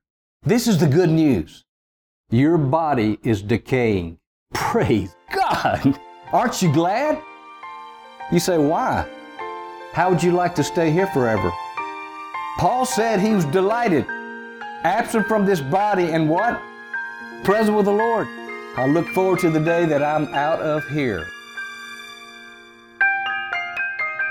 This 0.43 0.67
is 0.67 0.77
the 0.77 0.87
good 0.87 1.09
news. 1.09 1.63
Your 2.29 2.57
body 2.57 3.17
is 3.23 3.41
decaying. 3.41 4.19
Praise 4.53 5.15
God! 5.33 5.97
Aren't 6.33 6.61
you 6.61 6.73
glad? 6.73 7.21
You 8.33 8.41
say, 8.41 8.57
why? 8.57 9.07
How 9.93 10.09
would 10.09 10.21
you 10.21 10.33
like 10.33 10.53
to 10.55 10.63
stay 10.63 10.91
here 10.91 11.07
forever? 11.07 11.49
Paul 12.57 12.85
said 12.85 13.21
he 13.21 13.33
was 13.33 13.45
delighted, 13.45 14.05
absent 14.83 15.27
from 15.27 15.45
this 15.45 15.61
body, 15.61 16.11
and 16.11 16.29
what? 16.29 16.61
Present 17.45 17.77
with 17.77 17.85
the 17.85 17.93
Lord. 17.93 18.27
I 18.77 18.87
look 18.87 19.07
forward 19.09 19.39
to 19.39 19.49
the 19.49 19.59
day 19.59 19.85
that 19.85 20.03
I'm 20.03 20.27
out 20.33 20.59
of 20.59 20.85
here. 20.89 21.27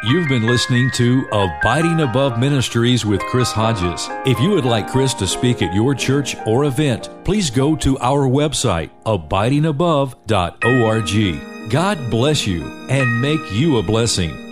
You've 0.05 0.29
been 0.29 0.47
listening 0.47 0.91
to 0.97 1.27
Abiding 1.33 2.01
Above 2.01 2.39
Ministries 2.39 3.07
with 3.07 3.23
Chris 3.31 3.51
Hodges. 3.51 4.07
If 4.27 4.39
you 4.39 4.51
would 4.51 4.67
like 4.67 4.91
Chris 4.91 5.15
to 5.15 5.27
speak 5.27 5.63
at 5.63 5.73
your 5.73 5.95
church 5.95 6.37
or 6.45 6.67
event, 6.67 7.09
please 7.25 7.49
go 7.49 7.75
to 7.77 7.99
our 8.01 8.29
website, 8.29 8.91
abidingabove.org. 9.07 11.71
God 11.71 12.11
bless 12.11 12.47
you 12.47 12.65
and 12.91 13.23
make 13.23 13.41
you 13.53 13.79
a 13.79 13.83
blessing. 13.83 14.44